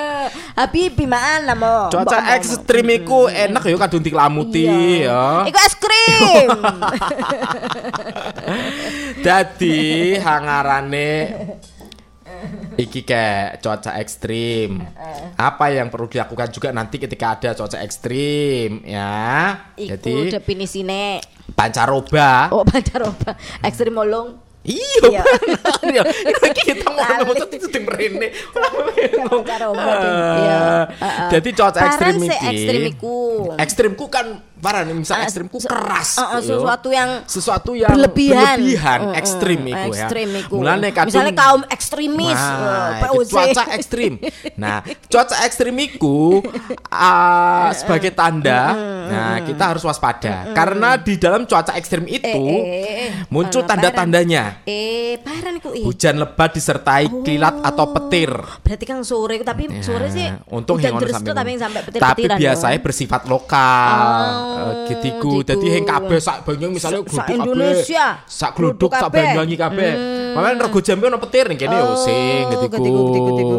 [0.60, 1.88] Habibi mana mo?
[1.88, 2.36] Cuaca Mbok kemuk.
[2.36, 4.68] ekstrim iku enak ya kadung diklamuti
[5.08, 5.48] ya.
[5.48, 6.50] Iku es krim.
[9.28, 11.10] Dadi hangarane
[12.80, 14.80] iki kayak cuaca ekstrim.
[15.36, 19.52] Apa yang perlu dilakukan juga nanti ketika ada cuaca ekstrim ya.
[19.76, 21.20] Iku Jadi definisine
[21.52, 22.48] pancaroba.
[22.56, 24.40] oh pancaroba ekstrim molong.
[24.64, 25.22] Iya Iya.
[25.92, 26.02] ya.
[26.04, 27.56] Ini kita mau ngomong itu.
[30.40, 30.60] Iya.
[30.88, 31.28] Heeh.
[31.36, 32.56] Jadi cuaca ekstrim iki.
[33.56, 36.18] Ekstrimku kan parah nih, misal Ah, ekstrimku se- keras.
[36.18, 40.02] uh, uh, sesuatu yang sesuatu yang berlebihan, berlebihan, Uh, uh, ekstrim iku ya.
[40.02, 40.54] ekstrim iku.
[40.58, 44.12] Mulane kadung misalnya kaum ekstremis Nah, uh, itu cuaca ekstrim.
[44.58, 46.42] Nah, cuaca ekstrim itu
[46.88, 48.74] ah, sebagai tanda,
[49.06, 53.70] nah kita harus waspada karena di dalam cuaca ekstrim itu Eh, eh, eh, muncul Ano,
[53.70, 54.62] tanda-tandanya.
[54.64, 55.84] eh eh.
[55.84, 58.30] Hujan lebat disertai kilat atau petir.
[58.62, 61.92] Berarti kan sore tapi sore sih Ya, untung hujan terus sampai tuh tapi sampai Tapi
[61.92, 62.36] petir-petiran.
[62.36, 62.84] biasanya dong.
[62.84, 64.16] bersifat lokal.
[64.84, 65.30] Gitiku.
[65.40, 65.46] gitu.
[65.46, 68.06] Dadi heng kabeh sak Banyuwangi misalnya Sa- gluduk sak Indonesia.
[68.16, 68.30] kabeh.
[68.30, 69.22] Sak gluduk sak kabeh.
[69.24, 69.90] Banyuwangi kabeh.
[70.28, 73.58] Makanya rego jambe ono petir ning kene yo Oh, sing getiku, getiku, getiku.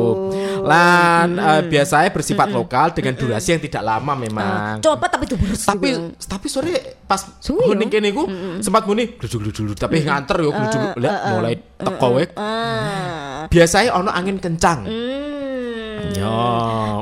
[0.62, 4.78] Lan eh, biasanya bersifat lokal dengan durasi yang tidak lama memang.
[4.80, 5.36] Coba tapi itu.
[5.56, 5.88] Tapi
[6.19, 6.73] tapi sore
[7.04, 8.28] pas kuning kene ku
[8.60, 12.08] sempat muni gluduk-gluduk tapi nganter yo gluduk mulai teko.
[12.36, 13.47] Ah.
[13.47, 14.86] Biasanya ono angin kencang.
[16.00, 16.16] Hmm.
[16.16, 16.40] Yo.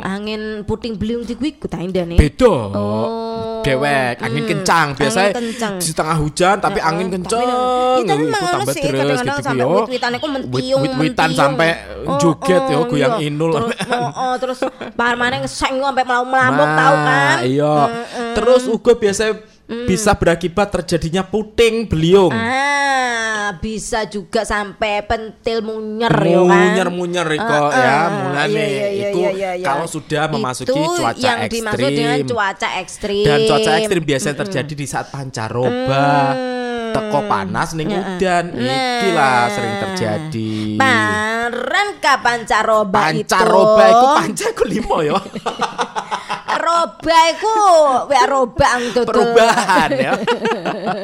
[0.01, 2.17] Angin puting beliung di kuwi ku nih.
[2.17, 2.53] Beda.
[2.73, 3.61] Oh.
[3.61, 4.87] Dewek, angin kencang.
[4.97, 5.73] Biasanya Angin kencang.
[5.77, 7.41] di setengah hujan tapi angin kencang.
[7.45, 11.69] Tapi, tapi memang ono tambah sih kadang-kadang gitu sampai wit-witan mentiung, Wit- Wit-witan sampai
[12.07, 13.27] Oh, joget yo oh, goyang iya.
[13.27, 13.51] inul.
[13.51, 14.59] Terus, oh, oh, terus
[14.95, 17.37] parmane ngeseng sampai melamuk-melamuk Nah, tahu kan?
[17.43, 17.75] Iya.
[18.39, 19.33] Terus uga biasanya
[19.67, 22.31] bisa berakibat terjadinya puting beliung.
[22.31, 26.55] Ah, bisa juga sampai pentil munyer yo kan.
[26.55, 29.65] Munyer-munyer iko Ah, ya, ah, mulane iya, iya, iya, itu iya, iya, iya.
[29.67, 32.31] kalau sudah memasuki Itu cuaca yang dimaksud dengan ekstrim.
[32.31, 33.25] cuaca ekstrim.
[33.27, 36.07] Dan cuaca ekstrim biasanya terjadi di saat pancaroba.
[36.87, 38.45] Teko panas ning udan.
[38.55, 40.55] Iki lah sering terjadi.
[41.47, 43.23] Paran kapan caroba itu?
[43.23, 45.15] Pancaroba iku panca iku limo ya.
[46.67, 47.55] Roba iku
[48.11, 49.07] wek roba dodol.
[49.07, 50.11] Perubahan ya.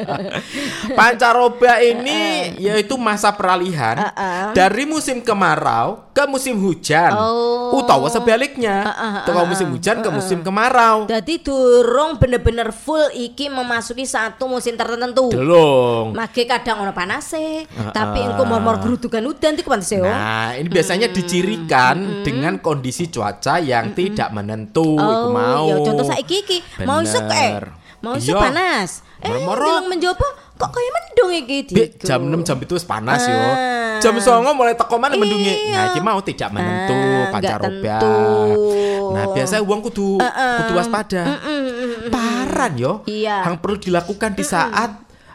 [0.98, 4.52] Pancaroba ini yaitu masa peralihan Uh-uh.
[4.52, 7.10] dari musim kemarau ke musim hujan.
[7.18, 7.82] Oh.
[7.82, 8.86] Utawa sebaliknya,
[9.26, 11.10] teko musim hujan ke musim kemarau.
[11.10, 15.34] Jadi durung bener-bener full iki memasuki satu musim tertentu.
[15.34, 16.14] Delung.
[16.14, 20.06] Mage kadang ono panase, tapi engko mor-mor gerudukan udan iku pantes yo.
[20.06, 24.96] Nah, ini biasanya dicirikan dengan kondisi cuaca yang tidak menentu.
[24.96, 25.66] Oh, mau.
[25.68, 27.50] ya contoh saiki iki mau isuk eh.
[28.00, 28.42] Mau isuk Iya.
[28.44, 28.90] panas.
[29.24, 32.04] Eh, bilang menjopo kok kayak mendung iki Diego.
[32.04, 33.32] jam 6 jam itu panas yo.
[33.32, 33.96] Ah.
[33.98, 35.72] Jam 9 mulai teko mana mendungi.
[35.72, 35.72] Iya.
[35.72, 37.96] Nah, iki mau tidak menentu Ah, pancaroba.
[39.14, 41.22] Nah, biasanya uang kudu kudu waspada.
[42.12, 42.92] Paran yo.
[43.08, 43.48] Iya.
[43.48, 44.90] Yang perlu dilakukan di saat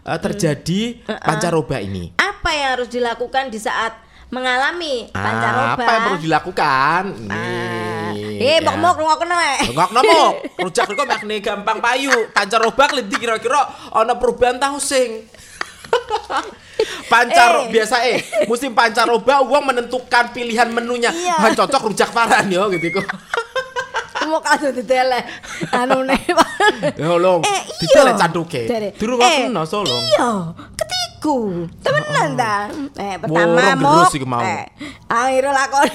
[0.05, 0.81] eh, terjadi
[1.19, 2.13] pancaroba ini.
[2.15, 3.97] Apa yang harus dilakukan di saat
[4.30, 5.74] mengalami Ah, pancaroba?
[5.76, 7.04] apa yang perlu dilakukan?
[7.28, 8.13] Ah.
[8.13, 8.63] Nih, Eh, ya.
[8.63, 9.60] mok-mok rungokno eh.
[9.68, 10.24] Enggak nemu.
[10.63, 12.13] Rujak riko makne gampang payu.
[12.32, 13.62] Pancaroba klenti kira-kira
[13.92, 15.28] ana perubahan tahu sing.
[17.10, 17.74] Pancaro Eh.
[17.74, 21.12] biasa eh musim pancaroba uang menentukan pilihan menunya.
[21.12, 21.52] Iya.
[21.58, 23.06] Cocok rujak paran yo gitu kok.
[24.24, 25.26] Mau kasih ditele.
[25.74, 26.22] Anu nih.
[26.96, 27.10] Ya
[27.42, 28.15] Eh, ditele iya.
[28.15, 28.62] canduke.
[28.70, 30.04] Jare, Durungokno eh, solong.
[30.06, 30.30] Iya,
[31.19, 31.67] ketiku.
[31.84, 32.55] Temenan ta.
[32.95, 34.08] Eh, pertama mau.
[34.08, 34.12] terus.
[34.39, 34.63] Eh,
[35.05, 35.91] akhirnya lakoni.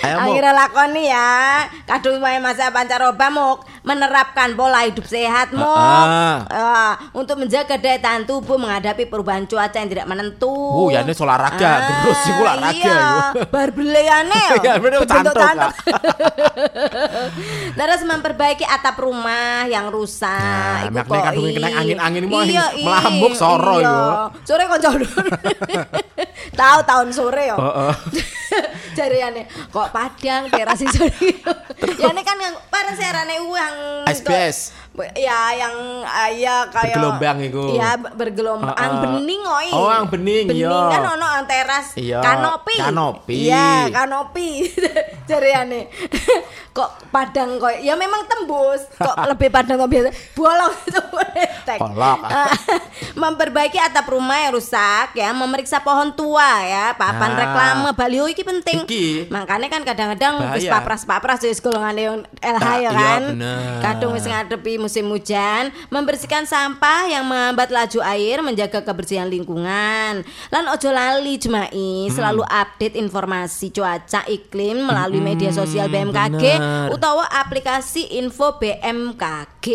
[0.00, 1.30] Akhirnya lakoni ya.
[1.84, 6.96] Kadung wae masa pancaroba mau menerapkan pola hidup sehat mau Ah.
[7.12, 10.48] untuk menjaga daya tahan tubuh menghadapi perubahan cuaca yang tidak menentu.
[10.48, 13.38] Oh, ya ini olahraga, gerus iku olahraga Iya, iku.
[13.46, 14.54] barbeleyane yo.
[14.66, 15.72] Ya, bener, Berbentuk cantuk, cantuk.
[17.76, 20.26] Terus memperbaiki atap rumah yang rusak.
[20.26, 23.94] Nah, Iku kok, kadung kena i- angin-angin mau iya, i- melambung soro iya.
[24.46, 24.94] Sore kok jauh
[26.60, 27.58] Tahu tahun sore yo.
[27.58, 27.94] Heeh.
[28.96, 29.42] Jariane
[29.74, 31.10] kok Padang teras sore.
[32.00, 33.74] ya ini kan yang parang serane uang
[34.06, 34.70] SBS.
[35.14, 37.62] Ya yang ah, ya kayak Bergelombang iku.
[37.70, 38.72] Iya, ber- bergelombang.
[38.72, 38.82] Heeh.
[38.82, 39.68] Ang bening oi.
[39.70, 40.78] Oh, ang bening, Bening iya.
[40.88, 42.74] kan ono ang teras Iya, kanopi.
[42.78, 43.34] kanopi.
[43.46, 44.48] Iya, kanopi.
[45.28, 45.88] Jariane.
[46.76, 48.84] kok Padang kok ya memang tembus.
[48.92, 50.08] Kok lebih Padang kok biasa.
[50.32, 51.00] Bolong itu
[51.62, 51.78] tek.
[51.78, 52.20] Bolong.
[52.22, 52.52] Ah,
[53.14, 57.38] Memperbaiki atap rumah yang rusak ya, memeriksa pohon tua ya, papan Nah.
[57.38, 58.84] reklame baliho iki penting.
[58.84, 59.28] Iki.
[59.28, 63.22] Makanya kan kadang-kadang wis papras-papras wis golongane yang LH Tak, ya iya, kan.
[63.30, 63.80] bener.
[63.80, 70.22] Kadung wis ngadepi musim hujan, membersihkan sampah yang menghambat laju air, menjaga kebersihan lingkungan.
[70.54, 76.94] Lan ojo lali Jumai, selalu update informasi cuaca iklim melalui media sosial BMKG bener.
[76.94, 79.66] utawa aplikasi info BMKG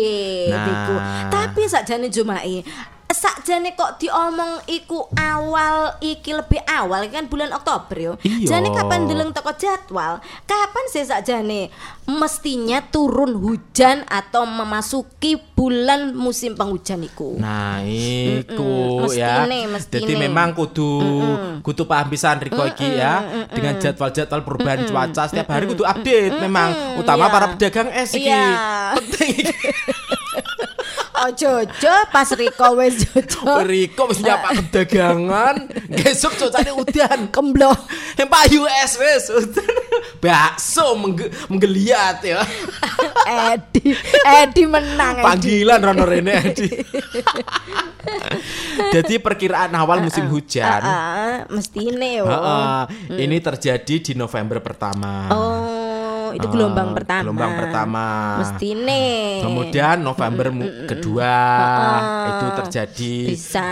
[0.48, 0.64] Nah.
[0.64, 0.96] Biku.
[1.32, 2.64] Tapi sakjane Jumai
[3.12, 8.12] sakjane kok diomong iku awal iki lebih awal kan bulan Oktober yo.
[8.24, 8.56] Iya.
[8.56, 10.18] Jane kapan deleng teko jadwal?
[10.48, 11.68] Kapan sih sakjane
[12.08, 17.38] mestinya turun hujan atau memasuki bulan musim penghujan iku?
[17.38, 19.46] Nah, iku Mm-mm, ya.
[19.46, 20.02] mestine, mestine.
[20.02, 20.90] Jadi memang kudu
[21.62, 26.98] kudu paham pisan Riko iki ya dengan jadwal-jadwal perubahan cuaca setiap hari kudu update memang
[26.98, 27.32] utama iya.
[27.32, 28.26] para pedagang es iki.
[28.26, 28.46] Iya.
[28.98, 29.54] Penting iki.
[31.22, 37.18] Ojo ojo pas Riko wis jojo Riko mesti nyapa kedagangan, besok cuacanya udan.
[37.30, 37.70] kemblo.
[38.16, 39.70] Yang payu es wis udan.
[40.18, 42.42] Bakso mengge- menggeliat ya.
[43.52, 43.94] Edi
[44.42, 45.24] Edi menang Edi.
[45.24, 46.68] Panggilan Rono Rene Edi.
[48.90, 50.80] Jadi perkiraan awal musim hujan.
[50.82, 52.26] Ah, mestine yo.
[52.26, 52.80] Heeh,
[53.20, 55.28] ini terjadi di November pertama.
[55.30, 57.22] Oh, itu gelombang pertama.
[57.22, 58.04] gelombang pertama.
[58.38, 59.02] Mestine.
[59.42, 61.34] Kemudian November mu- kedua
[62.30, 63.14] itu terjadi.
[63.28, 63.68] bisa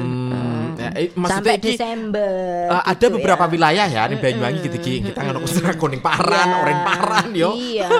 [0.00, 2.34] Mm, ya, eh, maksudnya sampai iki, Desember.
[2.68, 3.50] eh, ada gitu beberapa ya.
[3.50, 5.38] wilayah ya di Banyuwangi gitu ki kita ngono
[5.74, 6.56] kuning paran, Iya.
[6.58, 7.50] oranye paran yo.
[7.52, 7.88] Iya.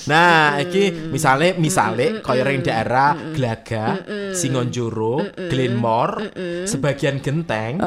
[0.00, 4.00] Nah, iki misale misale kaya ring daerah Glaga,
[4.32, 6.32] Singonjoro, Glenmore,
[6.64, 7.78] sebagian Genteng,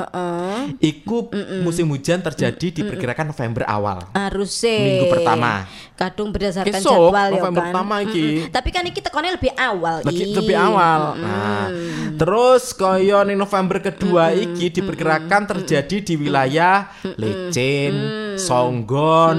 [0.78, 1.28] iku
[1.60, 4.00] musim hujan terjadi diperkirakan November awal.
[4.14, 5.66] Harusnya Minggu pertama.
[5.94, 7.70] Kadung berdasarkan Esok, jadwal ya November kan.
[7.70, 8.26] pertama iki.
[8.48, 9.96] Tapi kan iki tekonnya lebih awal.
[10.04, 10.36] Lebih, Ih.
[10.36, 11.02] lebih awal.
[11.16, 11.66] Nah,
[12.14, 17.96] terus kaya ning November kedua iki diperkirakan terjadi di wilayah Lecin,
[18.38, 19.38] Songgon,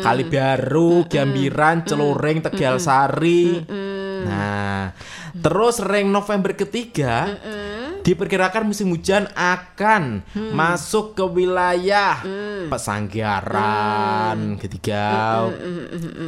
[0.00, 3.60] Kalibaru, Gambiran, Celuring, Tegal Sari.
[4.24, 4.92] Nah,
[5.36, 7.28] terus ring November ketiga
[8.04, 10.20] diperkirakan musim hujan akan
[10.52, 12.20] masuk ke wilayah
[12.68, 15.48] Pesanggaran ketiga.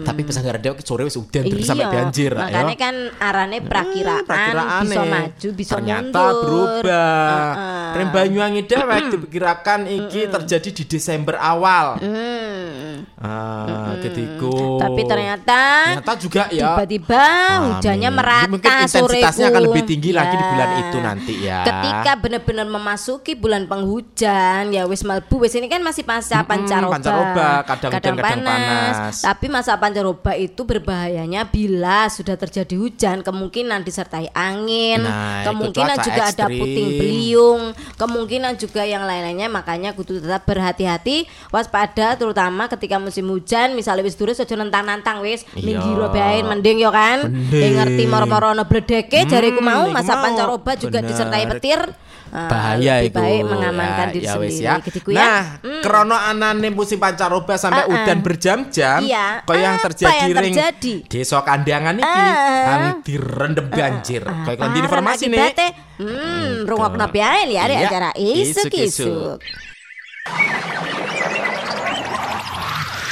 [0.03, 2.41] Tapi Pesanggaran dia sore wis udan terus sampai Iya, banjir ya.
[2.41, 4.83] Makanya kan arane perakiraan, Perakiraane.
[4.83, 6.43] bisa maju, bisa ternyata mundur.
[6.43, 7.37] berubah.
[7.53, 7.95] Heeh.
[7.97, 12.01] Rem Banyuwangi dewek diperkirakan iki terjadi di Desember awal.
[12.01, 13.05] Hmm.
[13.17, 14.77] Ah, ketiku.
[14.77, 15.61] Tapi ternyata
[15.93, 16.73] ternyata juga ya.
[16.77, 17.25] tiba-tiba
[17.69, 20.49] hujannya merata Mungkin intensitasnya akan lebih tinggi lagi di Ya.
[20.49, 21.61] bulan itu nanti ya.
[21.69, 26.95] Ketika benar-benar memasuki bulan penghujan, ya wis malbu wis ini kan masih masa pancaroba.
[26.95, 29.21] pancaroba, kadang hujan, kadang panas.
[29.21, 36.23] Tapi masa pancaroba itu berbahayanya bila sudah terjadi hujan, kemungkinan disertai angin, Nah, kemungkinan juga
[36.25, 36.59] ada ekstrim.
[36.59, 37.63] puting beliung,
[37.97, 39.49] kemungkinan juga yang lain-lainnya.
[39.49, 43.73] Makanya kudu tetap berhati-hati, waspada terutama ketika musim hujan.
[43.73, 45.65] Misalnya wis durus aja nantang-nantang wis, Iya.
[45.65, 47.27] minggiro bae mending yo kan.
[47.27, 47.63] Mending.
[47.63, 51.11] Eh, ngerti moro-moro ono bledeke jariku Hmm, mau masa pancaroba juga Bener.
[51.11, 51.81] disertai petir.
[52.27, 54.75] Ah, bahaya lebih itu baik mengamankan ya, diri ya sendiri ya.
[54.83, 55.15] gitu ya.
[55.15, 55.43] Nah,
[55.79, 57.95] krono anane musim pancaroba sampai Ah, ah.
[58.03, 59.47] udan berjam-jam, Iya.
[59.47, 60.95] kaya yang terjadi yang ring terjadi?
[61.07, 62.67] desa kandangan iki Ah.
[62.67, 64.27] hang direndam banjir.
[64.27, 65.51] Ah, Kaya nanti parah informasi nih.
[65.97, 69.39] Hmm, rungokno biaen ya di Iya, acara isuk-isuk.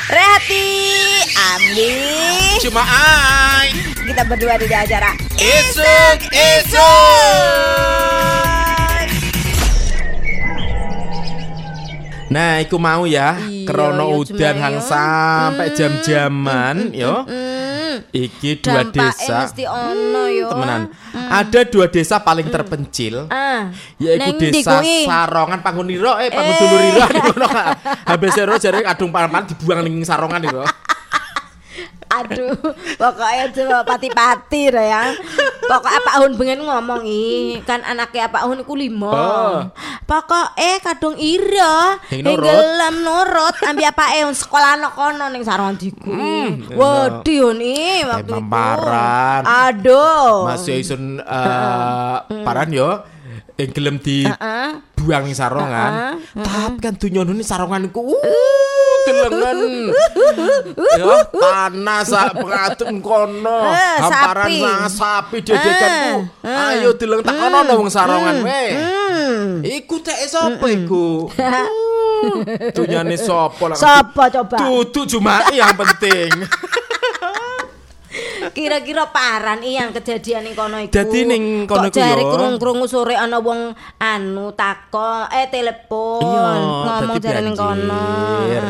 [0.05, 0.67] Rehati,
[1.45, 1.93] Ambi,
[2.65, 3.69] Cuma ai.
[4.01, 7.45] kita berdua di acara Isuk, isuk.
[12.33, 14.83] Nah, iku mau ya, Iya, krono iya, udan hang ya.
[14.83, 17.23] sampai jam-jaman yo.
[17.29, 18.09] Hmm.
[18.11, 19.47] Iki dua desa.
[19.47, 20.49] mesti ono yo.
[20.51, 20.91] Temenan.
[21.15, 23.31] Ada dua desa paling terpencil.
[23.31, 23.71] Ah.
[24.03, 24.83] Yaiku desa?
[24.83, 27.47] Sarongan Panguniro eh Pangun Duluriro ngono.
[28.03, 30.59] Habis ero jare kadung paman dibuang ning Sarongan itu.
[32.11, 32.55] Aduh,
[33.01, 35.13] pokoknya coba pati-pati ya.
[35.65, 39.11] Pokoknya Pak Hun pengen ngomong ih, kan anaknya Pak Hun iku limo.
[39.11, 39.73] Oh.
[40.05, 46.13] Pokoknya kadung ira, Yang gelem nurut, ambi apa eh sekolah no kono ning sarong diku.
[46.13, 48.53] Hmm, Wedi yo nih waktu itu.
[49.49, 50.45] Aduh.
[50.45, 53.01] Masih isun eh, paran yo.
[53.55, 54.27] Yang gelem di
[54.99, 56.19] buang Sarongan.
[56.35, 59.59] Tapi kan dunyono ni Sarongan iku uh, gelengan.
[61.01, 63.61] Yo panas sak pengatun kono.
[63.71, 64.59] Eh, Hamparan sapi.
[64.61, 66.15] sa- sapi dedekanku.
[66.43, 68.71] Ayo dileng tak kono wong Sarongan weh.
[68.75, 69.49] Hmm.
[69.63, 71.29] Iku teh sapa iku?
[72.73, 73.77] Dunyane sapa lah.
[73.77, 74.57] Sapa coba?
[74.57, 76.33] Duduk Jumai yang penting.
[78.55, 80.95] Kira-kira paran iya yang kejadian ning kono iku.
[80.95, 82.31] Dadi ning kono iku yo.
[82.31, 88.07] krungu-krungu sore ana wong anu tako eh telepon ngomong dadi jare ning kono.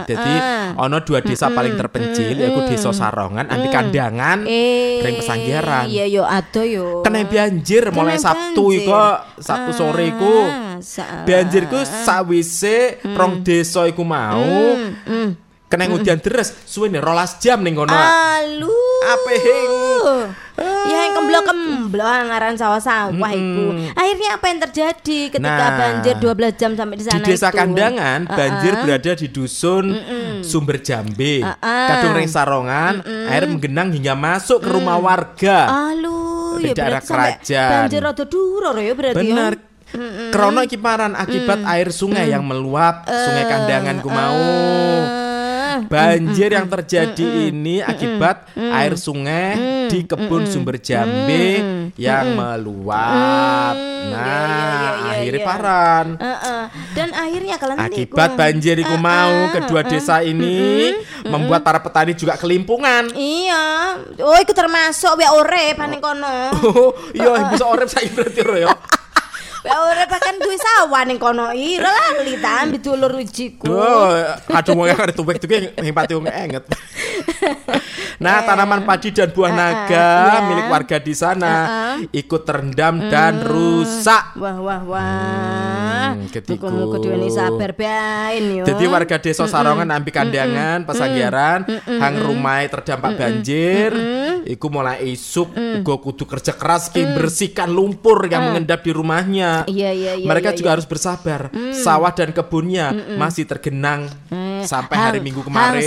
[0.09, 0.35] Dadi
[0.81, 5.85] ana dua desa paling terpencil yaiku Desa Sarongan, ambi kandangan, eh ring pesanggiran.
[5.85, 7.05] Iya yo ado yo.
[7.05, 8.97] Kena banjir mulai Sabtu iku,
[9.37, 10.35] Sabtu sore iku.
[10.49, 14.43] Ah, Banjir ku sawise rong desa iku mau.
[15.75, 17.91] Kena udan deres suwene 12 jam ning kono.
[17.91, 18.71] Alu.
[19.05, 19.73] Ape hing.
[20.85, 23.67] Ya yang kemblok-kemblok ngaran sawah-sawah iku.
[23.91, 27.59] Akhirnya apa yang terjadi ketika Nah, banjir 12 jam sampai di Di sana desa itu?
[27.59, 29.85] Kandangan, banjir berada di dusun
[30.47, 31.43] Sumber Jambe.
[31.43, 31.89] Uh-uh.
[31.91, 35.91] Kadung ring Sarongan, air menggenang hingga masuk ke rumah warga.
[35.91, 37.91] Alu, Di ya daerah kerajaan.
[37.91, 39.53] banjir rada durur ya berarti Benar.
[39.59, 39.73] ya.
[40.31, 44.39] Krono iki paran akibat air sungai yang meluap, sungai Kandangan ku mau.
[44.39, 45.24] Ah,
[45.91, 51.61] Banjir yang terjadi ini akibat air sungai di kebun sumber Jambe
[51.99, 53.75] yang meluap.
[54.05, 55.49] Nah, iya, iya, akhirnya iya.
[55.49, 56.07] paran.
[56.21, 56.63] Heeh.
[56.95, 60.93] Dan akhirnya kalian Akibat banjir iku mau kedua desa ini
[61.25, 63.11] membuat para petani juga kelimpungan.
[63.17, 66.37] Iya, oh itu termasuk wa urip paning kono.
[66.75, 68.73] Oh, iya bisa urip saiki berarti ya.
[69.65, 71.81] Wa urip kan duwe sawah ning kono iki.
[71.81, 73.73] Lha lali ta ambil dulur wijiku.
[74.45, 75.49] Kadung wong kare tuwek tuh
[75.81, 76.65] ngipati wong enget.
[78.23, 80.47] Nah, tanaman padi dan buah naga iya.
[80.47, 81.55] milik warga di sana
[82.15, 84.39] ikut terendam dan rusak.
[84.39, 86.15] Wah wah wah.
[86.15, 86.31] Hmm.
[86.31, 88.65] Muga-muga dhewe sabar bain yo.
[88.65, 93.91] Jadi warga desa Sarongan ambi kandangan, pesanggiaran, hang rumai terdampak banjir.
[94.47, 99.54] Iku mulai isuk, uga kudu kerja keras ki bersihkan lumpur yang mengendap di rumahnya.
[99.65, 100.27] Iya iya iya.
[100.27, 100.75] Mereka iya, juga iya.
[100.75, 101.41] harus bersabar.
[101.73, 104.11] Sawah dan kebunnya masih tergenang
[104.65, 105.87] sampai hari Hang- Minggu Hang kemarin.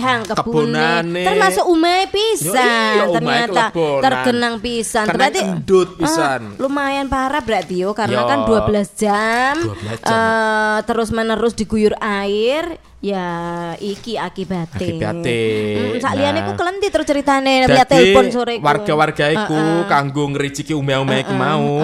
[0.00, 0.74] hang kebune.
[0.74, 1.22] Kebunane.
[1.22, 3.64] Termasuk umai Yo pisan iya, ternyata
[4.02, 5.04] tergenang pisan.
[5.06, 6.40] Karena berarti endut pisan.
[6.52, 8.28] Ah, lumayan parah berarti yo karena Yo.
[8.28, 9.54] kan 12 jam.
[9.62, 10.12] 12 jam.
[10.12, 12.91] eh, terus menerus diguyur air.
[13.02, 13.26] Ya
[13.82, 14.78] iki akibatnya.
[14.78, 15.34] Akibatnya.
[15.34, 16.46] Hmm, Sakliane Nah.
[16.46, 18.62] ku kelenti terus ceritane Jadi telepon sore iku.
[18.62, 19.58] warga-warga iku
[19.90, 21.82] kanggo ngericiki ume-ume iku mau.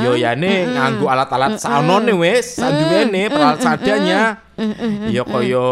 [0.00, 4.40] Yo yane nganggo alat-alat saonone wis, sanduwene peralatan seadanya.
[5.12, 5.68] Ya koyo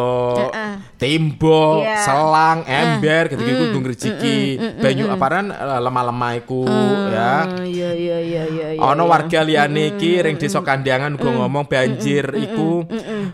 [1.02, 1.98] tembok, Iya.
[1.98, 4.38] selang, ember gitu-gitu kudu ngericiki.
[4.78, 6.62] Banyu aparan eh, lemah-lemah iku
[7.10, 7.34] ya.
[7.50, 8.66] Oh, Iya iya iya iya.
[8.76, 9.10] iya, Ana iya.
[9.10, 12.86] warga liyane iki ring desa Kandangan uga ngomong banjir iku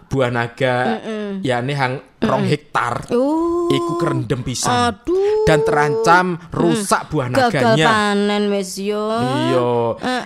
[0.09, 0.97] buah naga
[1.45, 3.07] yane hang rong hektar.
[3.15, 5.47] Uh, Iku kerendem pisan Aduh.
[5.47, 7.87] dan terancam rusak buah gagal naganya.
[7.87, 9.07] panen wis yo.
[9.13, 9.71] Iya.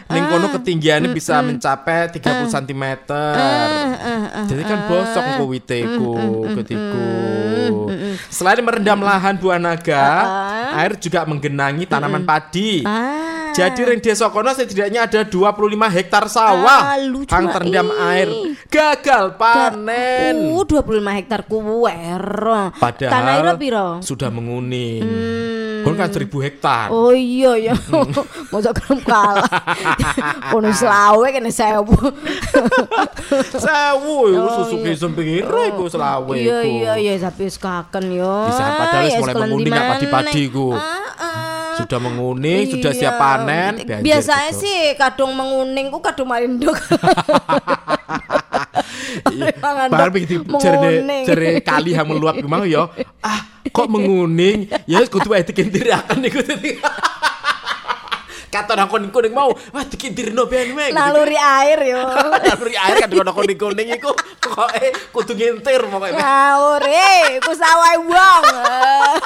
[0.08, 2.84] Ning kono ketinggiannya bisa mencapai 30 cm.
[4.48, 6.12] Jadi kan bosok engko wite iku
[6.62, 7.06] ketiku.
[8.32, 10.06] Selain merendam lahan buah naga,
[10.80, 12.82] air juga menggenangi tanaman padi.
[12.88, 13.41] Ah.
[13.52, 15.52] Jadi ring desa kono setidaknya ada 25
[15.90, 18.00] hektar sawah Ah, lah, terendam ih.
[18.08, 18.28] air.
[18.66, 20.36] Gagal panen.
[20.50, 22.24] Uh, 25 hektar kuwer.
[22.24, 23.88] Tanah Padahal ira piro?
[24.00, 25.04] sudah menguning.
[25.82, 26.88] Kon kan 1000 hektar.
[26.88, 27.74] Oh iya ya.
[28.48, 29.50] Mosok kelem kalah.
[30.52, 31.92] Kono selawe kene sewu.
[33.52, 36.72] Sewu iku susu kisem pira iku selawe Oh, Iya iku.
[36.78, 38.46] iya iya tapi wis kaken yo.
[38.46, 40.66] Bisa, padahal wis Ya, mulai menguning padi-padi iku.
[40.72, 41.01] Heeh.
[41.84, 43.20] Sudah menguning, sudah siap Iya.
[43.20, 43.72] panen.
[43.82, 44.60] banjir Biasanya gitu.
[44.62, 46.76] sih kadung menguning ku kadung marinduk.
[49.62, 50.92] Bahar dok, begitu jere
[51.24, 52.88] jere kali yang meluap gimana ya?
[53.20, 54.66] Ah, kok menguning?
[54.84, 56.40] Ya wis kudu wae dikentirakan niku.
[58.52, 60.92] Kata nang kuning-kuning mau, wah dikintirno ben mek.
[60.92, 62.04] Naluri air yo.
[62.44, 64.12] Naluri air kan nang kuning-kuning iku
[64.44, 66.12] pokoke kudu ngintir pokoke.
[66.12, 68.44] Ngawur eh, ku sawai wong.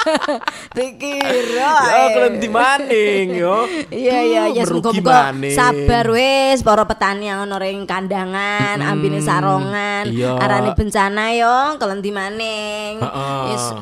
[0.79, 1.75] Dikira.
[1.75, 2.09] Ya eh.
[2.15, 3.67] klendi maning yo.
[3.91, 4.95] Iya iya ya semoga
[5.51, 10.39] sabar wis para petani yang ono ring kandangan, ambine sarongan, iya.
[10.39, 13.03] arane bencana yo kelendi maning.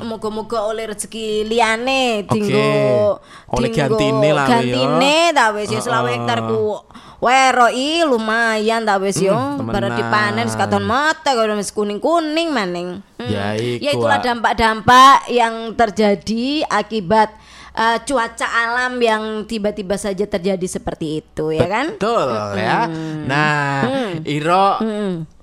[0.08, 2.32] Muga-muga oleh rezeki liyane Oke.
[2.32, 3.20] dinggo
[3.54, 4.50] Oleh gantine lah, yo.
[4.50, 6.78] Gantine ta wis ya selawe hektar ku.
[7.18, 9.34] Wero i lumayan ta wis yo.
[9.34, 9.98] Hmm, temenan.
[9.98, 13.02] dipanen sekaton mata kalau wis kuning-kuning maning.
[13.18, 13.28] Hmm.
[13.28, 14.24] Ya, ya itulah ah.
[14.24, 17.34] dampak-dampak yang terjadi akibat
[17.74, 21.98] eh, cuaca alam yang tiba-tiba saja terjadi seperti itu ya kan?
[21.98, 22.86] Betul ya.
[23.26, 23.84] Nah,
[24.22, 24.80] Iro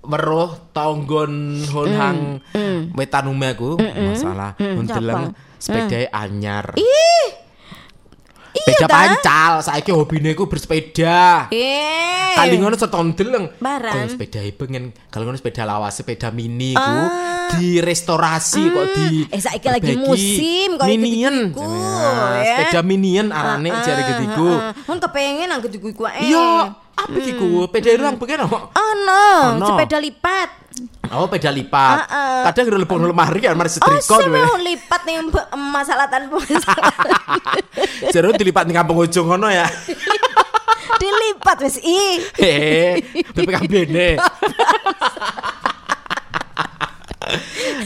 [0.02, 2.42] meruh tonggon honhang
[2.98, 6.74] metanume aku masalah mendeleng sepeda anyar.
[6.74, 7.41] Sepeda
[8.82, 8.88] ta?
[8.88, 11.48] pancal, saiki hobine ku bersepeda.
[11.52, 12.36] Eh.
[12.36, 13.48] Kali ngono seton deleng.
[13.60, 17.52] Kok sepeda pengen kalau ngono sepeda lawas, sepeda mini ku Ah.
[17.52, 21.52] direstorasi kok di Eh, saiki lagi musim kok minion.
[21.52, 22.56] Nah, ya.
[22.64, 24.50] Sepeda minion arane jare getiku.
[24.88, 26.32] Kon kepengen nang gitu iku ae.
[26.32, 26.72] Iya,
[27.02, 27.66] apa iki ku?
[27.66, 28.58] Sepeda irang pengen apa?
[28.72, 29.26] Ono,
[29.56, 29.66] Ono.
[29.68, 30.50] sepeda lipat.
[31.12, 32.08] Oh, peda lipat.
[32.08, 32.42] Heeh.
[32.48, 34.40] Kadang udah lebih lemari kan, mari Oh, setrika duwe.
[34.40, 35.16] mau lipat nih
[35.60, 36.96] masalah tanpa masalah.
[38.08, 39.68] Jero dilipat ning kampung ujung ngono ya.
[41.02, 42.24] Dilipat wis i.
[42.38, 44.10] Hehe, BPKB ne.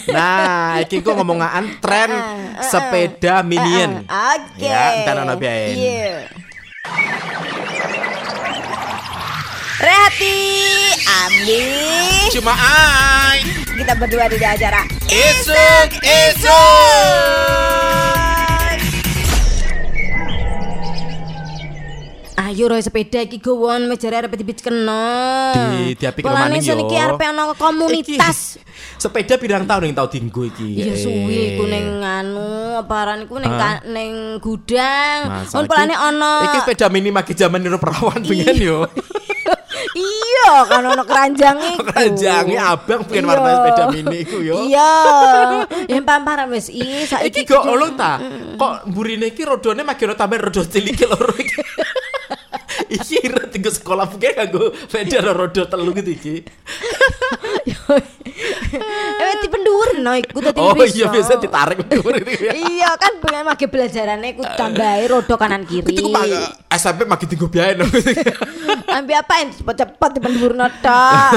[0.06, 2.10] Nah, iki ku ngomongan tren
[2.62, 4.06] sepeda minion.
[4.06, 4.64] Oke.
[4.64, 5.76] Ya, entar ono biayen.
[5.76, 6.14] Iya.
[9.76, 10.38] Rehati,
[11.04, 11.64] Ambi,
[12.32, 13.44] Cuma ai.
[13.76, 17.36] kita berdua di acara Esok, esok.
[22.38, 25.52] Ayo roy sepeda iki gowon wis jare arep dibit kena.
[25.76, 26.76] Di Polane kemaning yo.
[26.82, 28.56] iki arep ana komunitas.
[28.56, 28.64] Iki,
[28.98, 30.68] sepeda pirang tahun yang tau dinggo iki.
[30.78, 31.00] Iya Eh.
[31.00, 32.48] suwi iku ning anu
[32.78, 35.48] aparan iku ning ka- ning gudang.
[35.48, 38.84] Mun polane ana Iki sepeda mini maki zaman Niro Perawan pengen yo.
[39.96, 41.88] Iya, kan ono keranjang iku.
[41.88, 43.56] Keranjangnya abang pengen warna Iya.
[43.56, 44.56] sepeda mini iku yo.
[44.68, 44.92] Iya.
[45.88, 48.20] Yang pamparan wis Iki saiki kok ulung ta?
[48.60, 51.60] Kok mburine iki rodone makin tambah rodo cilik loro iki.
[52.96, 56.36] Iki ira tinggal sekolah mungkin kanggo sepeda rodo telu gitu iki.
[58.76, 62.54] Eh di pendur no iku dadi Oh iya biasa ditarik dhuwur gitu ya.
[62.76, 65.96] Iya kan pengen mage belajarane iku tambahi rodo kanan kiri.
[65.96, 66.26] Itu kok
[66.76, 67.88] SMP makin tinggal biaya no.
[68.86, 71.32] Ambil apa yang cepet-cepet di pendur no tok.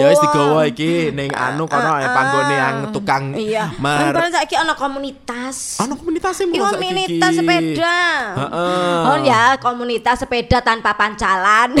[0.00, 3.72] Ya wis digawa iki ning anu kono Ah, ah, panggone yang tukang Iya.
[3.80, 5.80] Kan saiki ana komunitas.
[5.82, 8.00] Ana mulu saiki komunitas sepeda.
[8.36, 9.00] Heeh.
[9.08, 11.74] Oh ya, komunitas sepeda tanpa pancalan.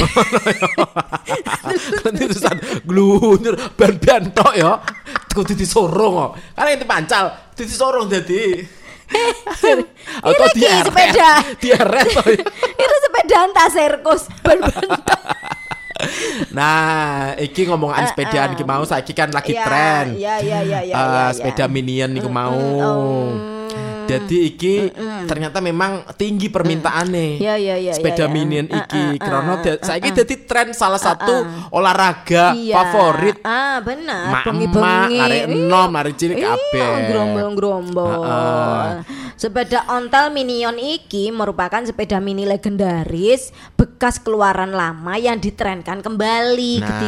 [2.02, 4.82] Nanti terusan glunur ban-ban tok ya.
[5.30, 6.30] Kudu disorong kok.
[6.56, 8.58] Karena itu pancal, disorong dadi.
[10.26, 10.84] Atau dieret.
[10.84, 11.30] sepeda.
[11.56, 12.26] Dieret toh.
[12.82, 14.28] Itu sepeda antar serkus.
[14.42, 14.84] ban-ban.
[16.54, 20.06] Nah, iki ngomongan sepedaan iki mau saiki kan lagi Iya, tren.
[20.14, 21.34] iya, iya, iya, iya, Eh, iya, iya.
[21.34, 22.54] sepeda minion niku mau.
[22.54, 23.57] oh.
[24.08, 24.74] Jadi iki
[25.24, 27.38] ternyata memang tinggi permintaannya.
[27.38, 28.32] Iya, iya, iya, Sepeda iya, iya.
[28.32, 31.34] minion Ah, iki ah, karena ah, da- saiki dadi tren salah satu
[31.68, 32.74] olahraga Iya.
[32.74, 34.42] favorit Ah, benar.
[34.44, 35.18] Bengi-bengi.
[35.18, 36.90] arek enom, arek cilik Iya, kabeh.
[37.08, 38.10] Gerombol-gerombol.
[38.24, 38.90] Heeh.
[39.38, 46.82] Sepeda ontel Minion iki merupakan sepeda mini legendaris bekas keluaran lama yang ditrenkan kembali.
[46.82, 46.98] Nah,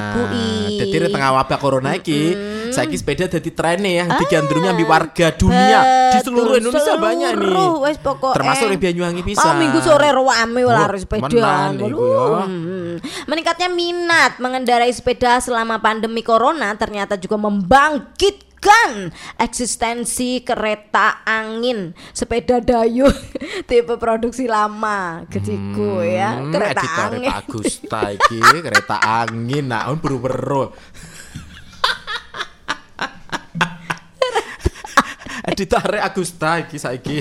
[0.70, 2.34] Jadi di tengah wabah corona iki,
[2.70, 5.80] saiki sepeda jadi tren ya, digandrungi ambil warga dunia
[6.10, 7.82] di seluruh Betul, Indonesia banyak nih.
[7.84, 8.36] wes pokoknya.
[8.40, 9.46] Termasuk di Banyuwangi pisan.
[9.46, 11.28] Oh, minggu sore rame lari sepeda.
[11.30, 12.24] menan iku ya.
[12.46, 12.94] Hmm.
[13.26, 19.08] Meningkatnya minat mengendarai sepeda selama pandemi corona ternyata juga membangkitkan
[19.40, 23.08] eksistensi kereta angin sepeda dayung
[23.68, 27.32] tipe produksi lama ketiku ya Hmm, kereta editore angin
[28.20, 30.72] iki kereta angin nah on beru-beru.
[35.60, 37.20] Editore Agusta iki saiki.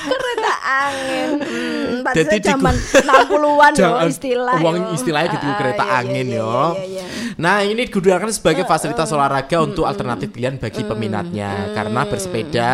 [0.00, 4.90] kereta angin hmm, Jadi zaman 60-an yo istilah yo.
[4.90, 6.56] istilahnya gitu Ah, kereta iya, iya, angin iya, yo.
[6.72, 7.04] iya, iya.
[7.36, 12.72] Nah ini digunakan sebagai fasilitas olahraga untuk alternatif pilihan bagi peminatnya karena bersepeda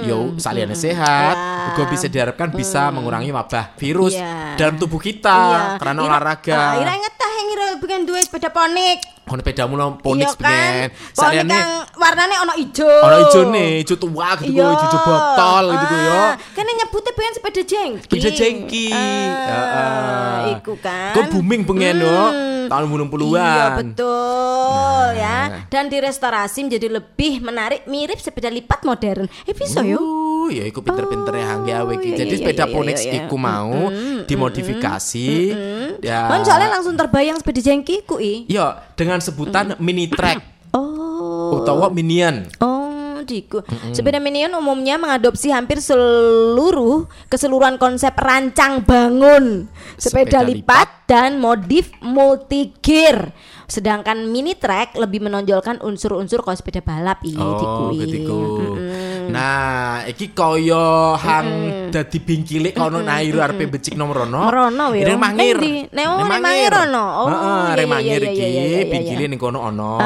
[0.00, 1.68] yo saliannya sehat, Ya.
[1.70, 4.52] juga bisa diharapkan bisa mengurangi wabah virus Iya.
[4.54, 5.60] dalam tubuh kita Iya.
[5.78, 6.56] karena Ira- olahraga.
[6.56, 9.00] Ah, Ira inget tah yang Ira bukan dua sepeda ponik.
[9.24, 10.44] Ono pedamu no Ponix Iya kan.
[10.44, 10.88] pengen.
[11.10, 12.84] Saliyane kang warnane ono ijo.
[12.84, 14.68] ono ijone, ijo tua gitu Iya.
[14.68, 16.12] ku, ijo botol gitu ku yo.
[16.14, 18.04] Ah, Kan nyebutnya pengen sepeda jengki.
[18.04, 18.86] Sepeda jengki.
[18.90, 19.00] Ah,
[19.48, 20.38] Heeh.
[20.54, 21.12] Iku kan.
[21.14, 22.20] Kok booming pengen yo.
[22.64, 23.44] Tahun 80-an.
[23.44, 24.14] Iya betul
[24.64, 25.08] Nah.
[25.14, 25.38] ya.
[25.66, 29.24] Dan direstorasi menjadi lebih menarik mirip sepeda lipat modern.
[29.44, 30.00] Eh bisa yo.
[30.00, 32.08] Uh, ya iku pinter-pinter ya hangge awe iki.
[32.10, 33.20] iya, Jadi iya, sepeda iya, Ponix iya, iya.
[33.22, 33.88] iku mau
[34.24, 35.28] dimodifikasi.
[36.00, 36.20] Ya.
[36.26, 38.44] Kan soalnya langsung terbayang sepeda jengki ku i.
[38.46, 40.40] Iya, dengan sebutan mini track
[40.74, 41.62] Oh.
[41.62, 42.50] utawa minion.
[42.58, 43.62] Oh, diku.
[43.94, 51.94] Sepeda minion umumnya mengadopsi hampir seluruh keseluruhan konsep rancang bangun, sepeda, Sepeda lipat, dan modif
[52.02, 53.30] multigear.
[53.70, 58.38] Sedangkan mini track lebih menonjolkan unsur-unsur kalau sepeda balap iya Oh, ketiku.
[59.30, 61.48] Nah, iki kaya hang
[61.94, 64.50] dadi bingkile kono nairu arepe becik nomor rono.
[64.50, 65.06] Merono ya.
[65.08, 65.56] Ning mangir.
[65.88, 67.06] Ning oh, mangir ono.
[67.24, 69.96] Oh, Heeh, iya, iya, mangir iya, iki bingkile ning kono ono.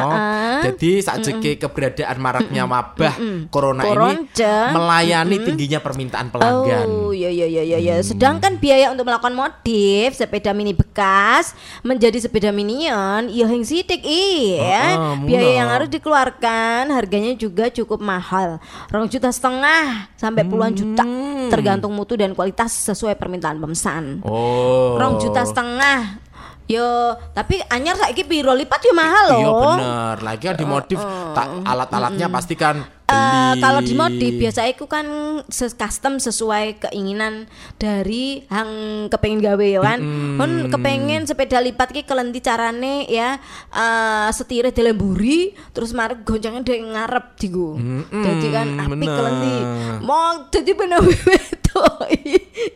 [0.69, 3.15] Jadi sakjeke keberadaan maraknya wabah
[3.49, 4.29] corona ini
[4.75, 6.87] melayani tingginya permintaan pelanggan.
[6.87, 7.97] Oh iya iya iya iya.
[7.99, 8.07] Hmm.
[8.07, 14.99] Sedangkan biaya untuk melakukan modif sepeda mini bekas menjadi sepeda minion ya yang sidik iya.
[15.25, 18.61] Biaya yang harus dikeluarkan harganya juga cukup mahal.
[18.93, 21.49] Rong juta setengah sampai puluhan juta Hmm.
[21.49, 24.21] tergantung mutu dan kualitas sesuai permintaan pemesan.
[24.23, 25.01] Oh.
[25.01, 26.21] Rong juta setengah.
[26.69, 29.41] Yo, tapi anyar saiki piro lipat yo mahal loh.
[29.41, 30.17] Iya bener.
[30.21, 31.01] Lagi kan dimodif
[31.33, 33.15] tak alat-alatnya pasti kan Eh,
[33.57, 33.63] beli.
[33.65, 35.09] kalau dimodif biasa itu kan
[35.49, 37.49] custom sesuai keinginan
[37.81, 39.99] dari hang kepengen gawe ya kan.
[40.37, 43.41] Kon kepengen sepeda lipat ki kelenti carane ya
[43.73, 47.81] eh setire dilemburi terus mari goncengnya dari ngarep digo.
[48.13, 49.17] Jadi kan api bener.
[49.17, 49.57] kelenti.
[50.05, 51.01] Mau jadi bener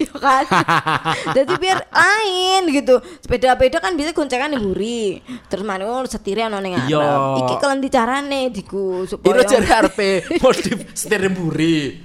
[0.00, 0.44] ya kan.
[1.36, 3.04] jadi biar lain gitu.
[3.20, 5.20] Sepeda-sepeda kan bisa goncengan mburi.
[5.52, 6.88] Terus mari oh setire ning ngarep.
[6.88, 7.36] Iya.
[7.44, 11.98] Iki kelenti carane digo supaya Iro jare arepe modif setir mburi.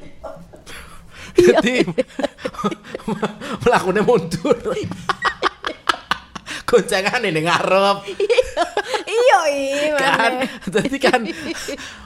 [1.38, 1.62] Iya.
[1.62, 1.86] Jadi
[3.62, 4.58] melakukannya mundur.
[6.68, 7.98] Goncengan ini ngarep
[9.08, 10.32] iya iya kan.
[10.68, 11.22] Jadi kan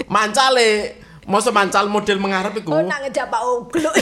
[0.06, 2.74] mancale mau semancal model mengarep iku.
[2.74, 3.92] Oh nak ngejak Pak Oglo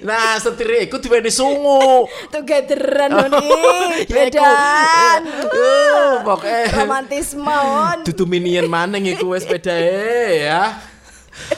[0.00, 2.08] Nah, setir iku diweni sungu.
[2.32, 3.52] Togetheran iku.
[4.08, 10.80] Bedan Eh, pokoknya Romantisme on dudu minion maneng iku wis pedae ya.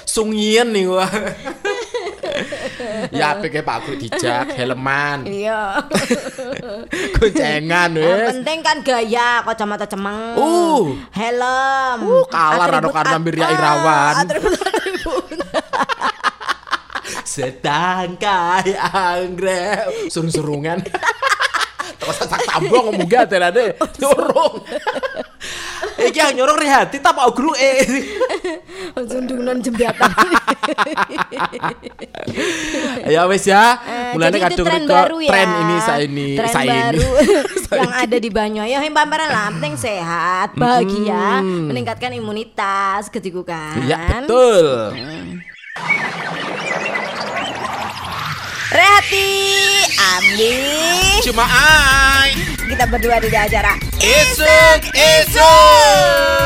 [0.08, 1.10] Sungien nih wah.
[3.08, 5.24] Ya apike Pak Guru dijak helman.
[5.24, 5.80] Iya
[7.16, 8.26] Goncengan wis.
[8.34, 10.92] penting kan gaya Kacamata cemeng Uh.
[11.12, 14.14] Helm Uh, kalah Rano Karna at- Mirya ah, Irawan.
[17.26, 20.80] Sedang kaya anggrek surung-surungan.
[22.00, 24.62] Terus sak tambong ngomong gak terade nyorong.
[25.96, 27.80] Iki yang nyorong Rihati tak Pak Guru eh.
[28.94, 30.12] Sundunan jembatan
[33.06, 33.80] Ya wes ya.
[33.80, 36.76] Eh, Mulane kadung tren baru ya tren ini saya ini Tren saya ini.
[36.76, 37.08] baru
[37.80, 44.20] yang ada di Banyuwangi Yang pameran lah penting sehat Bahagia Meningkatkan imunitas Ketiku kan Iya
[44.20, 44.92] betul.
[48.76, 49.28] Rehati
[49.96, 50.52] Ambi
[51.24, 52.36] Cuma ai.
[52.68, 56.44] Kita berdua di acara Esok esok.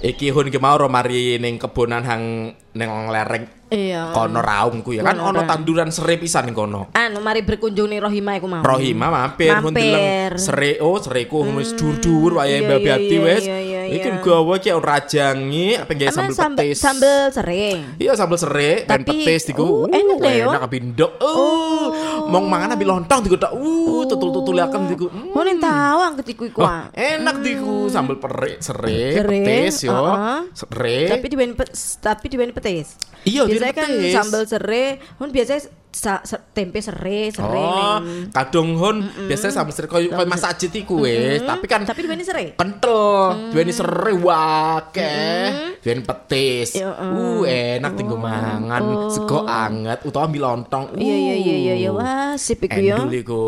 [0.00, 4.90] Iki hun ki mau ro mari ning kebonan hang ning lereng Iya kono raung ku
[4.90, 5.50] ya kan Kono ono raung.
[5.50, 6.90] tanduran serai pisan kono.
[6.90, 9.78] Anu mari berkunjung nih Rohima iku mau Rohima mampir hun Mampir.
[9.78, 13.42] deleng serai oh sereku wis dur-dur wae iya, Mbak iya, Biati iya, wis.
[13.44, 14.22] iya, iya, Iki iya.
[14.22, 16.76] gawa ki rajangi apa nggih Emang sambel sambel, petis.
[16.78, 19.64] sambel sering Iya sambel serai dan Tapi, petis diku.
[19.64, 20.48] uh, enak deh, yo.
[20.48, 21.10] Enak abindok.
[21.18, 21.86] Uh,
[22.26, 23.50] mong mangan ambil lontong diku tak.
[23.52, 25.06] Uh, tutul-tutulaken diku.
[25.10, 25.34] Hmm.
[25.34, 26.86] Mau nih tawang ketiku iku ah.
[26.92, 29.92] enak diku sambel pere, serai, Serai, petis yo.
[29.92, 30.46] uh-uh.
[30.54, 31.10] Serai.
[31.10, 32.94] Tapi dibawain pe- tapi dibawain petis.
[33.22, 34.12] Iya, biasanya kan petis.
[34.14, 34.86] sambal serai,
[35.18, 35.60] kan biasanya
[35.90, 38.30] sa- se- tempe serai, serai Oh, neng.
[38.30, 42.22] kadung hon biasanya sambel serai koyo koyo masak ajit iku wis, tapi kan Tapi dibawain
[42.22, 42.46] serai.
[42.54, 45.44] kental, duweni serai wakeh,
[45.78, 46.74] duweni petis.
[46.74, 50.94] Ya, Uh, enak tinggo mangan, sego anget utawa ambil lontong.
[50.94, 52.96] Iya iya iya iya iya wah sip iku ya.
[52.96, 53.44] Endul iku.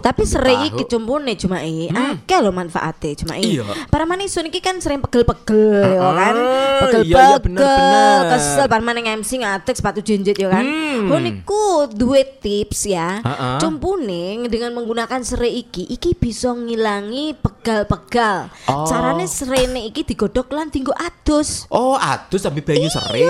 [0.00, 3.58] Tapi serai iki cumpune cuma i, akeh lho manfaate cuma i.
[3.58, 3.68] Iya.
[3.86, 6.34] Para manisun iki kan sering pegel-pegel ya kan.
[6.34, 7.04] Ah, Pegel-pegel.
[7.04, 8.20] iya, iya, bener, bener.
[8.32, 10.64] Kesel bar maneng MC ngatek sepatu jenjit ya kan.
[10.64, 11.08] Hmm.
[11.08, 13.18] Oh niku dua tips ya.
[13.24, 13.58] Ha-ha.
[13.58, 18.52] Cumpuning dengan menggunakan serai iki, iki bisa ngilangi pegal-pegal.
[18.70, 18.86] Oh.
[18.86, 21.66] Carane serene iki digodhog lan dienggo adus.
[21.72, 23.26] Oh, adus sampai banyu sere.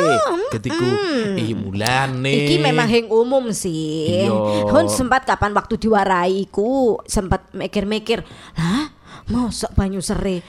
[0.53, 0.87] Ketiku
[1.39, 2.33] eh mulane.
[2.33, 4.27] Iki memang heng umum sih.
[4.27, 4.33] Iya.
[4.69, 8.25] Hun sempat kapan waktu diwarai iku sempat mikir-mikir,
[8.57, 8.91] lah
[9.31, 10.43] mosok banyu serai.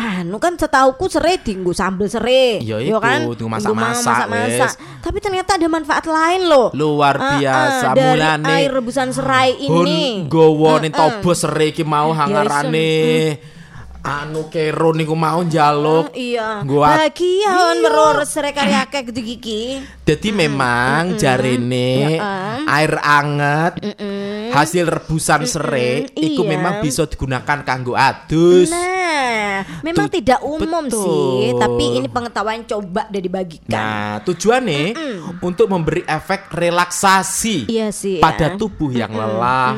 [0.00, 2.64] Anu kan setauku serai dienggo sambel serai.
[2.64, 4.72] Iya, Yo iku, kan Dienggo masak-masak, wes.
[5.04, 6.72] Tapi ternyata ada manfaat lain loh.
[6.72, 8.48] Luar Ah, biasa, ah, dari mulane.
[8.48, 10.24] air rebusan serai ini.
[10.24, 10.88] Gowo Ah, ah.
[10.88, 13.36] tobo sere iki mau hangarane.
[14.00, 16.16] Anu kero niku mau njaluk.
[16.16, 16.64] Iya.
[16.64, 19.62] Nggo ad- Bahagia on meror serai karya akeh gitu gigi.
[20.02, 22.26] Jadi memang jarine Ya,
[22.66, 23.76] air anget
[24.50, 26.50] hasil rebusan serai iku iya.
[26.50, 28.72] memang bisa digunakan kanggo adus.
[28.72, 30.96] Nah, memang Tu- tidak umum betul.
[30.96, 33.68] sih, tapi ini pengetahuan coba dan dibagikan.
[33.70, 34.96] Nah, tujuannya
[35.38, 38.56] untuk memberi efek relaksasi Iya sih, pada ya.
[38.56, 39.76] tubuh yang lelah.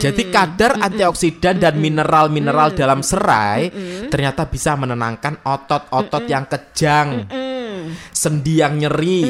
[0.00, 0.06] Hmm.
[0.08, 3.68] Jadi kadar antioksidan dan mineral-mineral dalam serai
[4.08, 7.92] ternyata bisa menenangkan otot-otot yang kejang, Hmm.
[8.08, 9.28] sendi yang nyeri,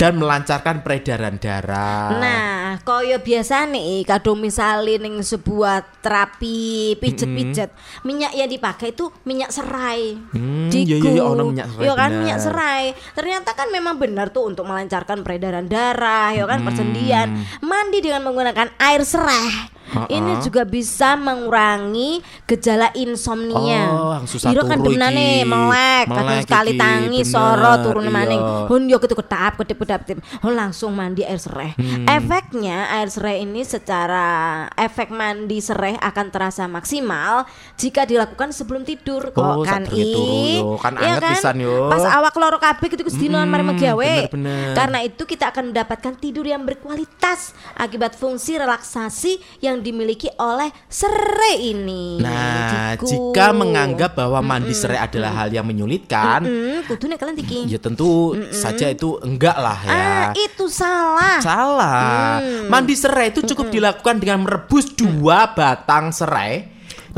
[0.00, 2.16] dan melancarkan peredaran darah.
[2.16, 7.68] Nah, koyo biasa nih, kadang misalnya ning sebuah terapi pijet-pijet,
[8.08, 10.16] minyak yang dipakai itu minyak serai.
[10.32, 10.88] Hmm, Diku.
[10.88, 12.84] iya, iya, iya, ono minyak serai, Iya kan minyak serai.
[13.12, 16.52] Ternyata kan memang benar tuh untuk melancarkan peredaran darah, ya Hmm.
[16.56, 17.28] kan persendian.
[17.60, 19.76] Mandi dengan menggunakan air serai.
[19.90, 20.06] Ha-ha.
[20.06, 23.90] Ini juga bisa mengurangi gejala insomnia.
[23.90, 28.06] Oh, yang susah Iro kan turu demenane melek, Melek kadang sekali tangi bener, soro turun
[28.06, 28.12] iya.
[28.12, 28.40] maning.
[28.70, 30.22] Hun yo ketu kedap kedip kedap kedip.
[30.40, 31.74] Hun langsung mandi air serai.
[31.74, 32.06] Hmm.
[32.06, 34.26] Efeknya air serai ini secara
[34.74, 39.34] efek mandi serai akan terasa maksimal jika dilakukan sebelum tidur.
[39.34, 40.62] Kok Oh, kan i?
[40.78, 41.90] Kan Iya anget pisan yo.
[41.90, 44.12] Pas awak loro kabeh gitu sedinoan mari Hmm, megawe.
[44.30, 44.72] bener-bener.
[44.72, 51.72] Karena itu kita akan mendapatkan tidur yang berkualitas akibat fungsi relaksasi yang dimiliki oleh serai
[51.72, 52.20] ini.
[52.20, 53.08] Nah, Jiku.
[53.34, 57.66] jika menganggap bahwa mandi serai adalah hal yang menyulitkan, Hmm, kudune kalian tiki.
[57.66, 59.90] ya tentu saja itu enggak lah ya.
[59.90, 61.40] Ah, itu salah.
[61.40, 62.38] Salah.
[62.38, 62.68] Hmm.
[62.68, 66.68] Mandi serai itu cukup dilakukan dengan merebus dua batang serai,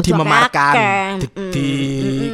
[0.00, 0.74] dimemarkan,
[1.20, 1.52] akeh.
[1.52, 1.66] di,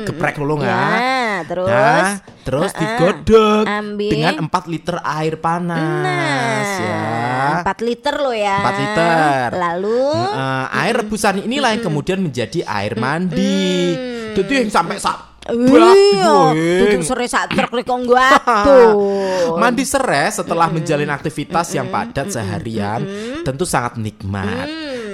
[0.07, 0.95] digeprek dulu nggak?
[0.95, 2.11] Ya, terus Nah,
[2.47, 2.81] terus Heeh.
[2.81, 4.11] digodok Ambil.
[4.15, 7.03] dengan 4 liter air panas ya.
[7.03, 8.59] Nah, 4 liter loh ya.
[8.63, 9.49] 4 liter.
[9.59, 13.95] Lalu Heeh, air rebusan inilah yang kemudian menjadi air mandi.
[14.39, 16.53] Jadi yang sampai sak bak Iya,
[16.85, 19.57] duduk sore truk aduh.
[19.57, 23.01] Mandi serai setelah menjalin aktivitas yang padat seharian
[23.49, 24.69] tentu sangat nikmat.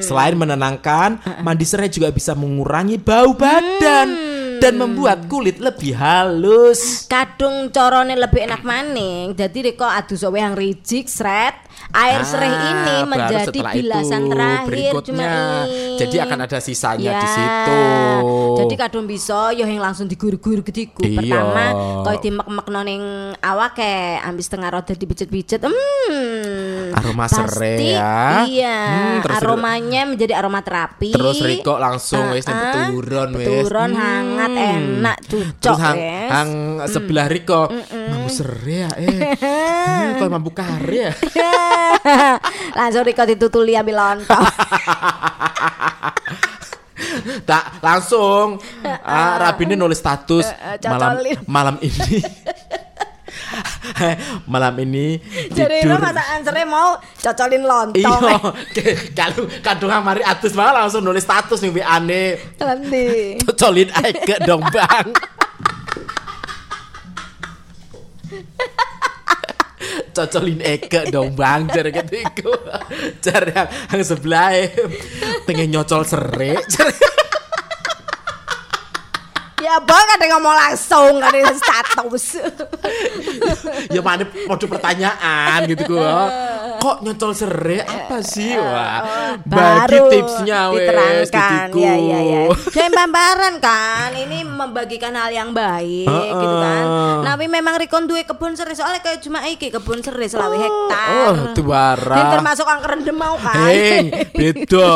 [0.05, 7.09] Selain menenangkan, mandi serai juga bisa mengurangi bau badan dan membuat kulit lebih halus.
[7.09, 9.33] Kadung corone lebih enak maning.
[9.33, 11.57] Jadi reko adu sowe yang rijik sret.
[11.91, 15.05] Air Ah, sereh ini menjadi bilasan itu, terakhir berikutnya.
[15.05, 15.29] Cuma
[15.95, 17.83] Jadi akan ada sisanya Ya, di situ.
[18.57, 21.03] Jadi kadung bisa yo yang langsung digur-gur ketiku.
[21.03, 21.21] Iya.
[21.21, 21.65] Pertama
[22.03, 23.03] koyo dimek-mek ning
[23.37, 25.61] awake, ambis tengah roda dipijet-pijet.
[25.61, 26.95] Hmm.
[26.95, 28.45] Aroma serai ya.
[28.45, 31.11] Iya, Hmm, terus- aromanya menjadi aroma terapi.
[31.11, 33.47] Terus Riko langsung Ah, wis nek ah, turun wis.
[33.47, 34.01] Beturon Hmm.
[34.01, 36.31] hangat enak Terus cocok hang, wes.
[36.31, 36.51] hang
[36.87, 37.63] sebelah Riko
[38.05, 39.19] mampu serai ya eh.
[39.85, 41.11] Hmm, kok mampu kari ya.
[42.79, 44.45] Langsung Riko ditutuli ambil lontong.
[47.45, 48.59] Tak langsung
[49.03, 50.47] ah, Rabini nulis status
[50.87, 52.23] malam malam ini.
[54.53, 55.19] malam ini
[55.51, 58.23] Jadi lo masa answernya mau cocolin lontong.
[58.79, 62.39] Iya, kalau kadung mari atus malah langsung nulis status nih WA ane.
[62.59, 63.39] Nanti.
[63.43, 63.91] Cocolin
[64.23, 65.07] ke dong bang.
[70.15, 72.55] Cocolin Eke dong bang Jare ketiku.
[73.25, 74.55] Jare yang, yang sebelah
[75.45, 76.07] Pengen nyocol
[76.71, 77.24] Jare
[79.65, 82.37] Ya bang ada ngomong langsung ada status.
[83.89, 86.29] ya mana mode pertanyaan gitu kok
[86.85, 91.81] kok nyocol serai apa sih wah bagi Baru tipsnya wes gituku.
[91.81, 92.43] Ya ya ya.
[92.77, 93.09] Jangan
[93.57, 94.11] kan.
[94.13, 96.29] Ini membagikan hal yang baik Heeh.
[96.37, 96.85] gitu kan.
[97.25, 101.09] Tapi memang Rikon duwe kebun serai soalnya kayak cuma iki kebun serai selawe hektar.
[101.15, 103.57] oh tuh bara Dan termasuk angker rendem mau kan.
[103.57, 104.93] heng beda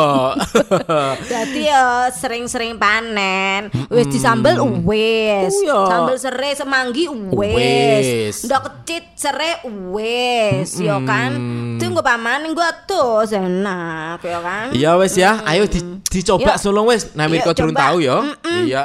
[1.33, 3.73] Jadi ya sering-sering panen.
[3.89, 5.53] Wis disambel wis.
[5.53, 5.79] Oh, iya.
[5.87, 8.43] Sambel serai semanggi wis.
[8.43, 9.59] Ndok kecit serai
[9.91, 11.31] wis, yo kan.
[11.77, 14.65] Tunggu paman gua tuh enak yo kan.
[14.71, 16.61] Iya wes ya, ayo di- dicoba Yuk.
[16.61, 17.13] sulung wes.
[17.13, 18.19] Nah, Yuk, kau turun tahu ya.
[18.43, 18.83] Iya.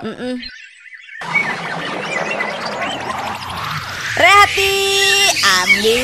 [4.14, 4.74] Rehati
[5.42, 5.98] Ambi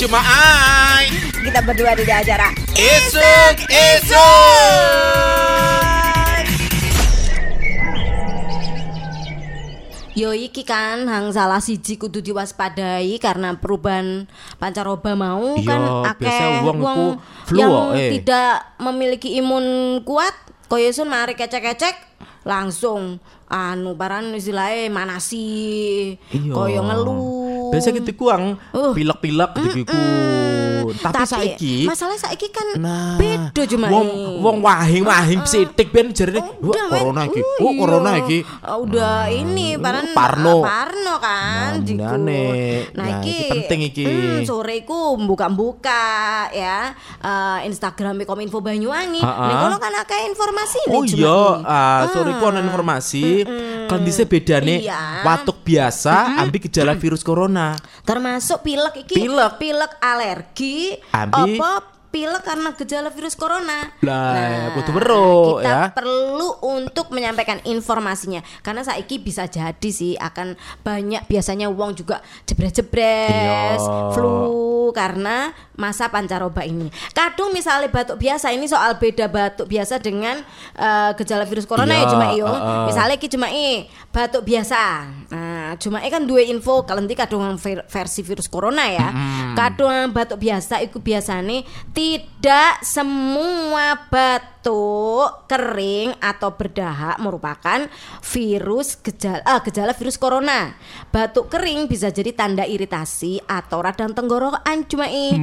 [0.00, 1.12] Cuma ai
[1.44, 5.53] Kita berdua di acara Isuk Isuk
[10.14, 14.30] Yo iki kan hang salah siji kudu diwaspadai karena perubahan
[14.62, 17.04] pancaroba mau Iya, kan akeh wong iku
[17.50, 18.10] flu yang eh.
[18.14, 20.30] tidak memiliki imun kuat
[20.70, 22.14] koyo sun mari kecek-kecek
[22.46, 23.18] langsung
[23.50, 27.74] anu paran istilahnya manasi koyo ngeluh.
[27.74, 28.94] Biasa gitu kuang Uh.
[28.94, 29.98] pilek-pilek gitu
[30.94, 34.08] Tapi, saiki masalah saiki kan Nah, beda cuma wong
[34.38, 36.98] wong wahing wahing sithik ben jarene wah Udah, men.
[36.98, 37.40] corona iki.
[37.40, 37.78] Oh, Oh, iya.
[37.78, 38.38] corona iki.
[38.60, 40.56] Ah, udah ini paran Parno.
[40.60, 41.96] Parno kan Nah, jiku.
[41.96, 42.44] benerane.
[42.90, 44.04] Nah, Nah, iki penting iki.
[44.04, 46.04] Hmm, sore iku buka-buka
[46.50, 49.20] ya eh, Instagram Kominfo Banyuwangi.
[49.20, 53.44] Ning kono kan akeh informasi Oh iya, ah, sore ku ana informasi
[53.86, 55.22] kondisi bedane Iya.
[55.22, 57.76] watuk biasa ambil gejala virus corona.
[58.02, 59.56] Termasuk pilek iki Pilek.
[59.56, 61.70] pilek alergi Ambi- apa
[62.08, 63.90] pilek karena gejala virus corona.
[63.98, 65.90] Lah, kudu weruh, kita ya.
[65.90, 73.82] perlu untuk menyampaikan informasinya karena saiki bisa jadi sih akan banyak biasanya uang juga jebres-jebres,
[73.82, 74.14] Iya.
[74.14, 76.86] flu karena masa pancaroba ini.
[77.10, 80.38] Kadung misalnya batuk biasa ini soal beda batuk biasa dengan
[80.74, 82.46] eh, gejala virus corona ya Iya, cuma iyo.
[82.46, 82.84] heeh.
[82.86, 85.10] Misalnya ki cuma i batuk biasa.
[85.34, 89.10] Nah, cuma kan dua info kalenti kadung ver- versi virus corona ya.
[89.58, 94.53] Kadung batuk biasa iku biasane tidak semua batuk
[95.44, 97.90] kering atau berdahak merupakan
[98.22, 100.78] virus gejala ah, gejala virus corona.
[101.10, 105.34] Batuk kering bisa jadi tanda iritasi atau radang tenggorokan cuma i.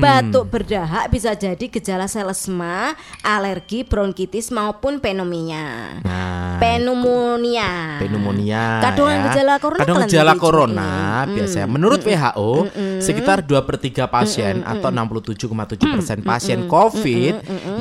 [0.00, 6.00] Batuk berdahak bisa jadi gejala selesma, alergi, bronkitis maupun pneumonia.
[6.00, 8.00] Nah, Pneumonia.
[8.00, 8.80] pneumonia.
[8.80, 9.24] Kadungan ya.
[9.28, 11.34] gejala corona Kadang gejala corona Mm.
[11.36, 12.50] biasanya menurut WHO
[13.04, 17.34] sekitar 2 per 3 pasien atau 67,7 persen pasien COVID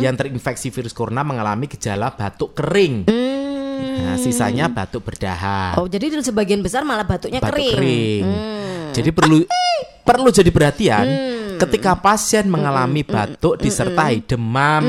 [0.03, 3.07] yang terinfeksi virus corona mengalami gejala batuk kering.
[3.83, 5.79] Nah, sisanya batuk berdahak.
[5.79, 7.73] Oh, jadi di sebagian besar malah batuknya batuk kering.
[7.73, 8.23] kering.
[8.25, 8.91] Hmm.
[8.91, 9.37] Jadi perlu
[10.03, 11.05] perlu jadi perhatian
[11.55, 14.83] ketika pasien mengalami batuk disertai demam.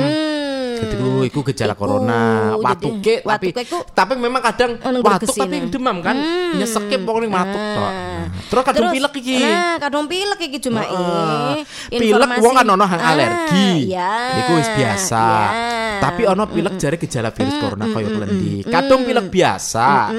[0.75, 2.23] Jadi ku, iku gejala Iku, corona,
[2.59, 5.43] watuke tapi iku- tapi memang kadang watuk berkesine.
[5.47, 6.19] tapi demam kan,
[6.53, 7.93] nyeseke pokoknya watuk tok.
[7.95, 9.39] Nah, Terus kadang pilek iki.
[9.39, 11.63] Nah, kadung pilek iki cuma ini.
[11.89, 13.71] Pilek wong kan ono hang Ah, alergi.
[13.87, 14.13] Iya.
[14.45, 15.25] Iku wis biasa.
[15.25, 15.84] Iya.
[16.05, 18.61] Tapi ono pilek jare gejala virus corona koyo klendi.
[18.69, 20.13] Kadung pilek biasa.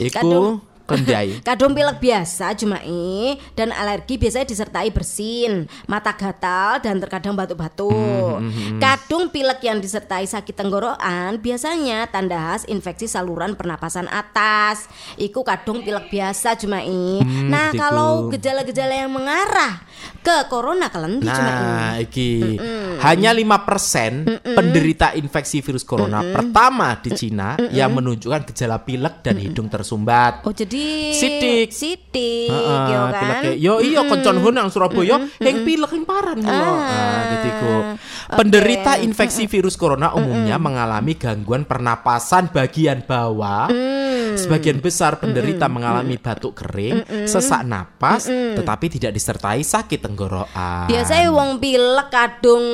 [0.00, 0.30] Iku
[0.90, 1.38] kendai.
[1.46, 8.42] Kadung pilek biasa cuma i dan alergi biasanya disertai bersin, mata gatal dan terkadang batuk-batuk.
[8.82, 14.90] Kadung pilek yang disertai sakit tenggorokan biasanya tanda khas infeksi saluran pernapasan atas.
[15.14, 17.22] Iku kadung pilek biasa cuma i.
[17.46, 17.78] nah, iku.
[17.78, 19.84] kalau gejala-gejala yang mengarah
[20.20, 21.62] ke corona kalian cuma i.
[21.62, 22.58] Nah, iki
[23.00, 29.68] hanya 5% penderita infeksi virus corona pertama di Cina yang menunjukkan gejala pilek dan hidung
[29.68, 30.42] tersumbat.
[30.48, 30.79] Oh jadi
[31.10, 31.68] Sidik.
[31.70, 33.20] sidik Heeh, yo kan.
[33.20, 33.52] pileknya.
[33.56, 36.50] Yo iya koncon hun nang Surabaya yang pilek yang parah ngono.
[36.50, 37.78] Ah, Nah, gitu oke.
[38.30, 43.66] Penderita infeksi virus corona umumnya mengalami gangguan pernapasan bagian bawah.
[43.68, 44.38] Mm.
[44.38, 50.86] Sebagian besar penderita mengalami batuk kering, sesak napas, tetapi tidak disertai sakit tenggorokan.
[50.86, 52.64] Biasanya wong pilek kadung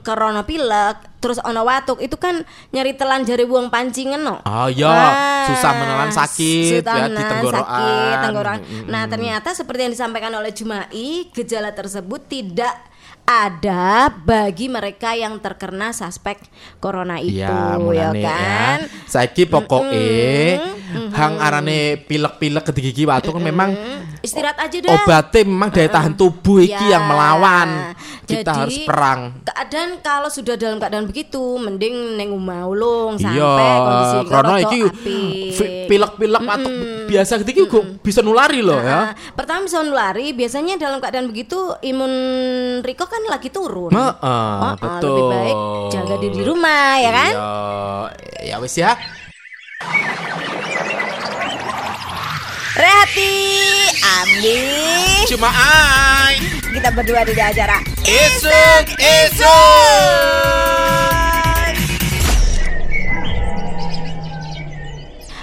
[0.00, 4.42] corona pilek terus ono watuk itu kan nyari telan jari wong pancingan no.
[4.42, 7.62] Oh iya, Ah, susah menelan sakit susah ya di tenggorokan.
[7.62, 8.58] sakit, tenggorokan.
[8.60, 8.88] Mm-mm.
[8.90, 10.90] Nah, ternyata seperti yang disampaikan oleh Jumai,
[11.30, 12.74] gejala tersebut tidak
[13.22, 16.42] ada bagi mereka yang terkena suspek
[16.76, 18.78] corona itu Iya, ya mulane kan.
[18.82, 19.06] ya.
[19.06, 20.58] Saiki pokoke
[20.92, 23.70] hang arane pilek-pilek ke gigi watu kan memang
[24.20, 24.90] Istirahat aja dah.
[24.94, 27.94] obatnya memang daya tahan tubuh iki Ya, yang melawan.
[28.22, 29.20] Kita jadi, harus perang.
[29.42, 34.80] Keadaan kalau sudah dalam keadaan begitu, mending neng omah ulung sampai Iya, kondisi karena iki
[35.88, 36.70] pilek-pilek atau
[37.06, 39.10] biasa gitu iki kok bisa nulari loh ya.
[39.10, 42.12] Nah, pertama bisa nulari, biasanya dalam keadaan begitu imun
[42.92, 43.88] Riko kan lagi turun.
[43.88, 45.08] Heeh, Oh, oh, betul.
[45.08, 45.56] Lebih baik
[45.96, 47.32] jaga diri di rumah ya kan?
[47.32, 48.92] Iya, ya wis ya.
[52.76, 53.32] Rehati,
[53.96, 54.60] Ambi,
[55.24, 56.36] Cuma ai.
[56.68, 57.80] kita berdua di acara.
[58.04, 60.81] Esok, esok.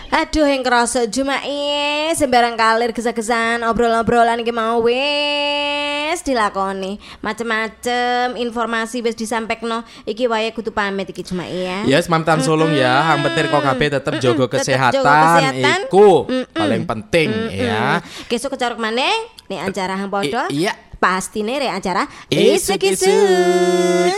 [0.10, 9.06] Aduh yang kerasa cuma eh sembarang kalir kesan-kesan obrolan-obrolan iki mau wes dilakoni macem-macem informasi
[9.06, 11.86] wes disampaikan iki wae kudu pamit iki cuma ya.
[11.86, 15.80] Yes, mantan sulung ya, hang petir kok kabeh tetep jaga kesehatan, jaga kesehatan.
[15.86, 16.26] iku
[16.58, 18.02] paling penting ya.
[18.26, 19.14] Besok kecaruk maneh
[19.46, 20.10] nih acara hang
[20.50, 20.74] iya.
[20.98, 24.18] Pasti nih re acara Isuk-isuk.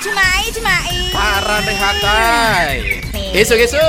[0.00, 0.16] Isuk-isuk.
[0.16, 0.96] Eh, cemai, cemai.
[1.12, 2.76] Paran rehakai.
[3.36, 3.80] Esok-esok.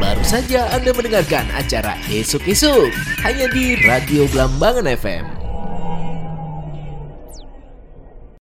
[0.00, 2.88] Baru saja Anda mendengarkan acara Esok-Esok
[3.22, 5.39] hanya di Radio Blambangan FM.